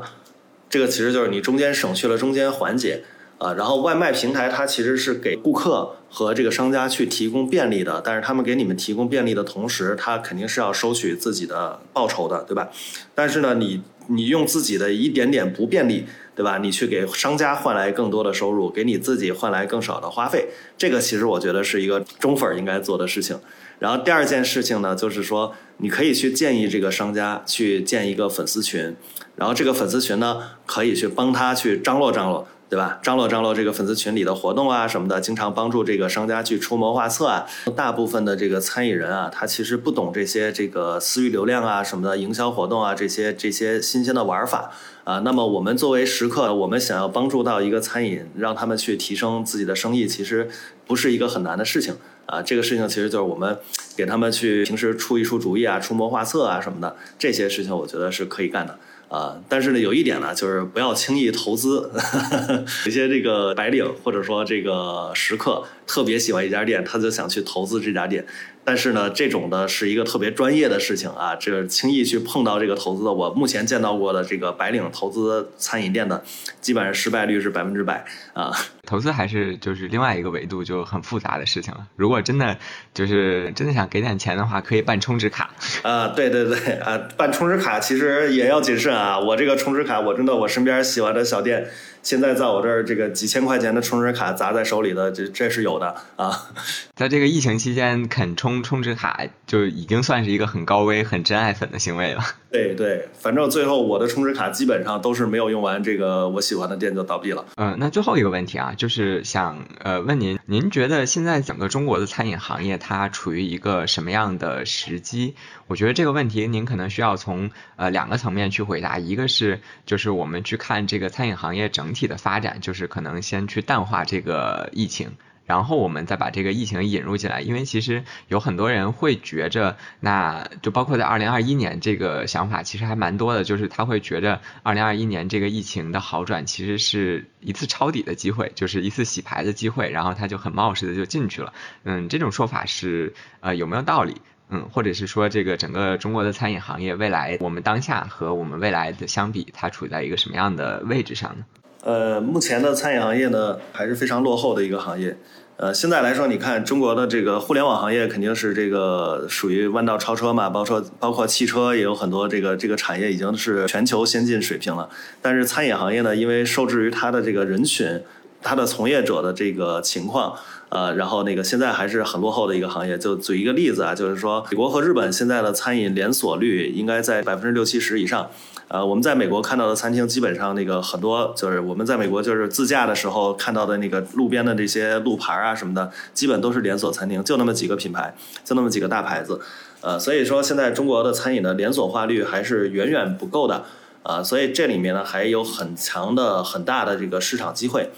[0.70, 3.02] 这个其实就是你中间省去了中间环节，
[3.40, 12.70] 啊，然后外卖平台它其实是给顾客和这个商家去提供便利的，但是他们给你们提供便利的同时，他肯定是要收取自己的报酬的，对吧？
[13.16, 16.06] 但是呢，你你用自己的一点点不便利，
[16.36, 16.60] 对吧？
[16.60, 23.40] 你去给商家换来更多的收入，给你自己换来更少的花费，这个其实我觉得是一个中粉应该做的事情。
[23.82, 28.96] 然后第二件事情呢，就是说你可以去建议这个商家去建一个粉丝群。
[29.36, 33.00] 然后这个粉丝群呢，可以去帮他去张罗张罗，对吧？
[33.02, 37.48] 张罗张罗这个粉丝群里的活动啊什么的，经常帮助这个商家去出谋划策啊。
[37.76, 44.70] 大部分的这个餐饮人啊，他其实不懂这些这个私域流量啊什么的营销活动啊这些这些新鲜的玩法
[45.06, 45.18] 啊。
[45.26, 50.48] 那么我们作为食客，我们想要帮助到一个餐饮，让他们去提升自己的生意，其实
[50.86, 51.96] 不是一个很难的事情
[52.32, 52.42] 啊。
[52.42, 53.56] 这个事情其实就是我们
[53.96, 58.80] 给他们去平时出一出主意啊，出谋划策啊什么的，这些事情我觉得是可以干的。
[59.12, 61.92] 啊，但是呢，有一点呢，就是不要轻易投资。
[62.88, 68.26] 有些这个白领或者说这个食客特别喜欢一家店，他就想去投资这家店。
[68.64, 76.24] 但是呢，这种的是一个特别专业的事情啊，这个轻易去碰到这个投资的，我目前见到过的这个白领投资餐饮店的，
[76.62, 78.52] 基本上失败率是百分之百啊。
[78.86, 81.88] 投资还是就是另外一个维度，就很复杂的事情了。
[81.96, 82.58] 如果真的
[82.94, 85.50] 就是真的想给点钱的话，可以办充值卡。
[85.84, 89.18] 啊，对对对，啊，办充值卡其实也要谨慎啊。
[89.18, 91.68] 我这个充值卡，我真的我身边喜欢的小店。
[92.04, 96.50] 现在在我这儿，这个几千块钱的充值卡砸在手里的，这这是有的啊。
[96.96, 102.24] 在这个疫情期间，肯充充值卡就已经算是一个很高危、很真爱粉的行为了。
[102.50, 107.44] 对对，反正最后我的充值卡基本上都是没有用完，这个我喜欢的店就倒闭了。
[107.58, 115.36] 嗯，那最后一个问题啊，就是想呃问您，您觉得现在整个中国的餐饮行业它处于一个什么样的时机？
[115.68, 125.12] 我觉得这个问题您可能需要从呃两个层面去回答，一个是就是我们去看这个餐饮行业整体的发展，就是可能先去淡化这个疫情。
[125.46, 141.54] 然后我们再把这个疫情引入进来，因为其实有很多人会觉着，那就包括在二零二一年这个想法其实还蛮多的，就是他会觉着二零二一年这个疫情的好转其实是一次抄底的机会，就是一次洗牌的机会，然后他就很冒失的就进去了。
[141.84, 144.22] 嗯，这种说法是呃有没有道理？
[144.54, 151.46] 嗯，或者是说这个整个中国的餐饮行业未来，我们当下和我们未来的相比，它处在一个什么样的位置上呢？
[151.84, 155.18] 呃，目前的餐饮行业呢还是非常落后的一个行业。
[155.58, 164.90] 呃，现在来说，你看中国的这个互联网行业肯定是这个属于弯道超车嘛，包括包括汽车也有很多这个这个产业已经是全球先进水平了。
[165.22, 168.02] 但是餐饮行业呢，因为受制于它的这个人群，
[168.42, 170.36] 它的从业者的这个情况，
[170.70, 172.98] 呃，然后那个现在还是很落后的一个行业。
[172.98, 178.30] 就举一个例子啊，就是说美国和日本现在的餐饮连锁率应该在百分之六七十以上。
[178.74, 188.16] 呃，我们在美国看到的餐厅，基本上那个很多就是我们在美国就是自驾的时候看到的那个路边的这些路牌啊什么的，基本都是连锁餐厅，就那么几个品牌，
[188.46, 189.42] 就那么几个大牌子。
[189.82, 193.66] 呃，所以说现在中国的餐饮的连锁化率还是远远不够的。
[194.04, 197.90] 呃，所以这里面呢还有很强的、很大的这个市场机会。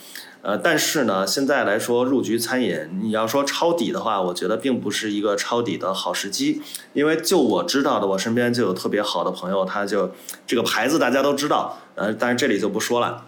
[0.44, 10.12] 呃，但是呢，现在来说入局餐饮，你要说抄底的话，我觉得并不是一个抄底的好时机，因为就我知道的，我身边就有特别好的朋友，他就
[10.46, 13.24] 这个牌子大家都知道，呃，但是这里就不说了，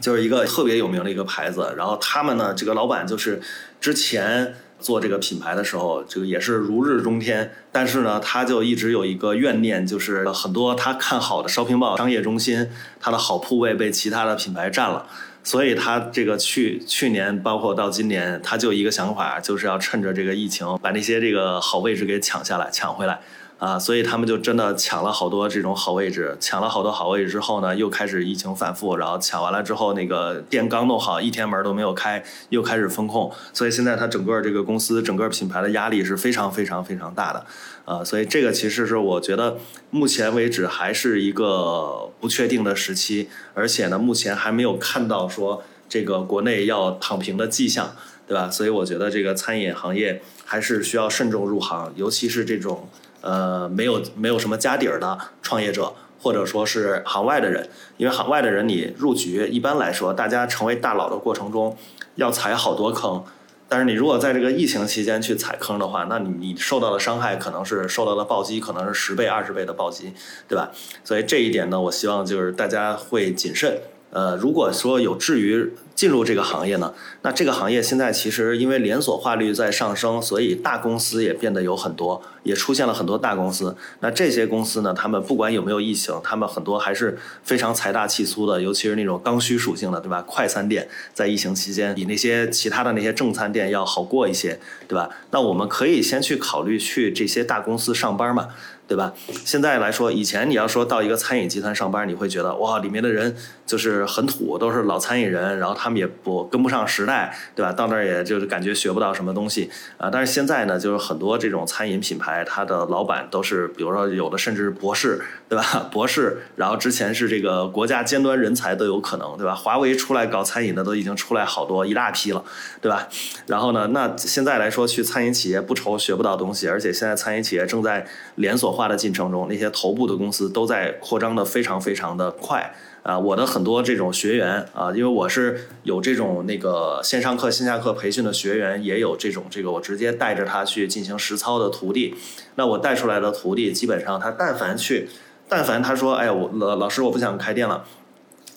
[0.00, 3.42] 就是一个特别有名的一个牌子，然后他们呢，这个老板就是
[3.78, 15.06] 之前做这个品牌的时候，这个也是如日中天，但是呢，他就一直有一个怨念，就是很多他看好的 shopping mall 商业中心，它的好铺位被其他的品牌占了。
[15.48, 23.18] 所以他这个去去年，包括到今年，他就一个想法，就是要趁着这个疫情，把那些这个好位置给抢下来、抢回来，
[23.58, 37.44] 啊，所以他们就真的抢了好多这种好位置，抢了好多好位置之后呢，又开始疫情反复，然后抢完了之后，那个店刚弄好，一天门都没有开，又开始风控，所以现在它整个这个公司整个品牌的压力是非常非常非常大的，
[37.84, 39.58] 啊，所以这个其实是我觉得
[39.90, 47.96] 目前为止还是一个不确定的时期，而且呢，目前还没有看到说这个国内要躺平的迹象，
[48.28, 48.48] 对吧？
[48.48, 52.88] 所以我觉得这个餐饮行业还是需要慎重入行，尤其是这种。
[53.28, 57.68] 呃，没有没有什么家底儿的创业者，或者说是行外的人，
[57.98, 61.76] 因为行外的人你入局，一般来说，大家成为大佬的过程中
[62.14, 63.22] 要踩好多坑，
[63.68, 70.14] 但是你如果在这个疫情期间去踩坑的话，那你你受到的伤害可能是受到的暴击可能是十倍、二十倍的暴击，
[70.48, 70.70] 对吧？
[71.04, 73.78] 所以这一点呢，我希望就是大家会谨慎。
[74.10, 83.76] 呃，如果说有至于进入这个行业呢，那这个行业现在其实因为连锁化率在上升，所以大公司也变得有很多，也出现了很多大公司。
[84.00, 90.22] 那这些公司呢，他们不管有没有疫情，他们很多还是非常财大气粗的，尤其是那种刚需属性的，对吧？
[90.22, 95.10] 快餐店在疫情期间比那些其他的那些正餐店要好过一些，对吧？
[95.32, 98.48] 那我们可以先去考虑去这些大公司上班嘛。
[98.88, 99.12] 对吧？
[99.44, 103.36] 现在来说，以前你要说到一个餐饮集团上班，你会觉得哇，里面的人
[103.66, 107.70] 就是很土，都是老餐饮人，然后他们也不跟不上时代，对吧？
[107.70, 110.08] 到那儿也就是感觉学不到什么东西啊。
[110.10, 115.20] 但是现在呢，就是很多这种餐饮品牌，它的老板都是，比如说有的甚至博士，
[115.50, 115.86] 对吧？
[115.92, 119.54] 博士，然后之前是这个国家尖端人才都有可能，对吧？
[119.54, 122.42] 华为出来搞餐饮的都已经出来好多一大批了，
[122.80, 123.06] 对吧？
[123.48, 128.77] 然后呢，那现在来说去餐饮企业不愁学不到东西，而且现在餐饮企业正在连锁。
[128.78, 132.72] 化的进程中，那些头部的公司都在扩张的非常非常的快
[133.02, 133.18] 啊！
[133.18, 142.14] 我的很多这种学员啊，因为我是有这种那个线上课、线下课培训的学员，也有这种这个我直接带着他去进行实操的徒弟。
[142.54, 145.08] 那我带出来的徒弟，基本上他但凡去，
[145.48, 147.82] 但凡他说，哎，我老老师我不想开店了，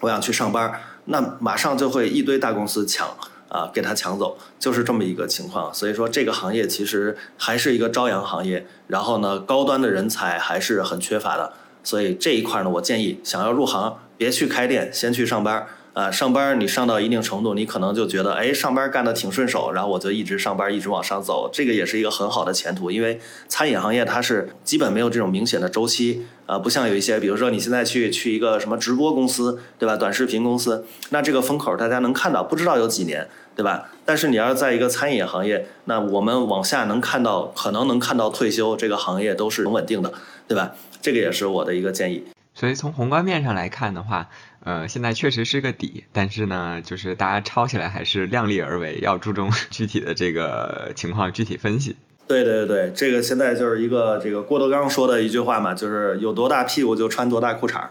[0.01, 0.71] 我想去上班，
[1.05, 3.07] 那马上就会一堆大公司抢。
[3.51, 5.73] 啊，给他抢走，就是这么一个情况。
[5.73, 8.65] 所以说，这个行业其实还是一个朝阳行业。
[8.87, 11.51] 然后呢，高端的人才还是很缺乏的。
[11.83, 15.67] 所以这一块呢，我建议想要入行，别去开店，先去上班。
[15.93, 22.89] 啊，上班你上到一定程度，你可能就觉得，哎，上班干的挺顺手，然后我就一直上班，一直往上走，这个也是一个很好的前途。
[22.89, 23.19] 因为
[23.49, 29.97] 餐饮行业它是基本没有这种明显的周期，啊，不像有一些，比如说你现在去去一个什么直播公司，对吧？
[29.97, 33.89] 短视频公司，那这个风口大家能看到，不知道有几年，对吧？
[34.05, 40.13] 但是你要是在一个餐饮行业，那我们往下能看到，可能能看到退休，这个行业都是很稳定的，
[40.47, 40.71] 对吧？
[41.01, 42.23] 这个也是我的一个建议。
[42.53, 44.27] 所以从宏观面上来看的话，
[44.63, 51.95] 呃，现在确实是个底，但是呢，就是大家抄起来还是量力而为，要注重 具体的这个情况具体分析。
[52.27, 57.89] 对对对，这个现在就是一个这个郭德纲说的一句话嘛，就是有多大屁股就穿多大裤衩。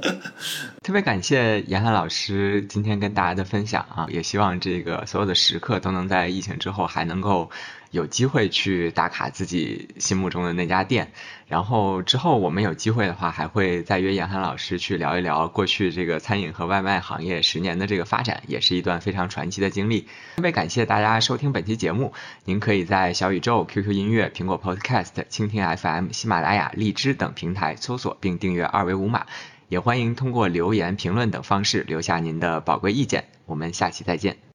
[0.84, 7.50] 特别感谢严寒老师今天跟大家的分享啊，也希望这个所有的食客都能在疫情之后还能够。
[7.90, 11.12] 有机会去打卡自己心目中的那家店，
[11.46, 20.08] 然后之后我们有机会的话，还会再约严寒老师去聊一聊过去这个餐饮和外卖行业十年的这个发展，也是一段非常传奇的经历。
[20.36, 22.12] 特别感谢大家收听本期节目，
[22.44, 29.26] 您可以在小宇宙、QQ 音乐、苹果 Podcast、蜻蜓 FM、喜马拉雅、荔枝等平台搜索并订阅二维五码，
[29.68, 33.24] 也欢迎通过留言、评论等方式留下您的宝贵意见。
[33.46, 34.45] 我们下期再见。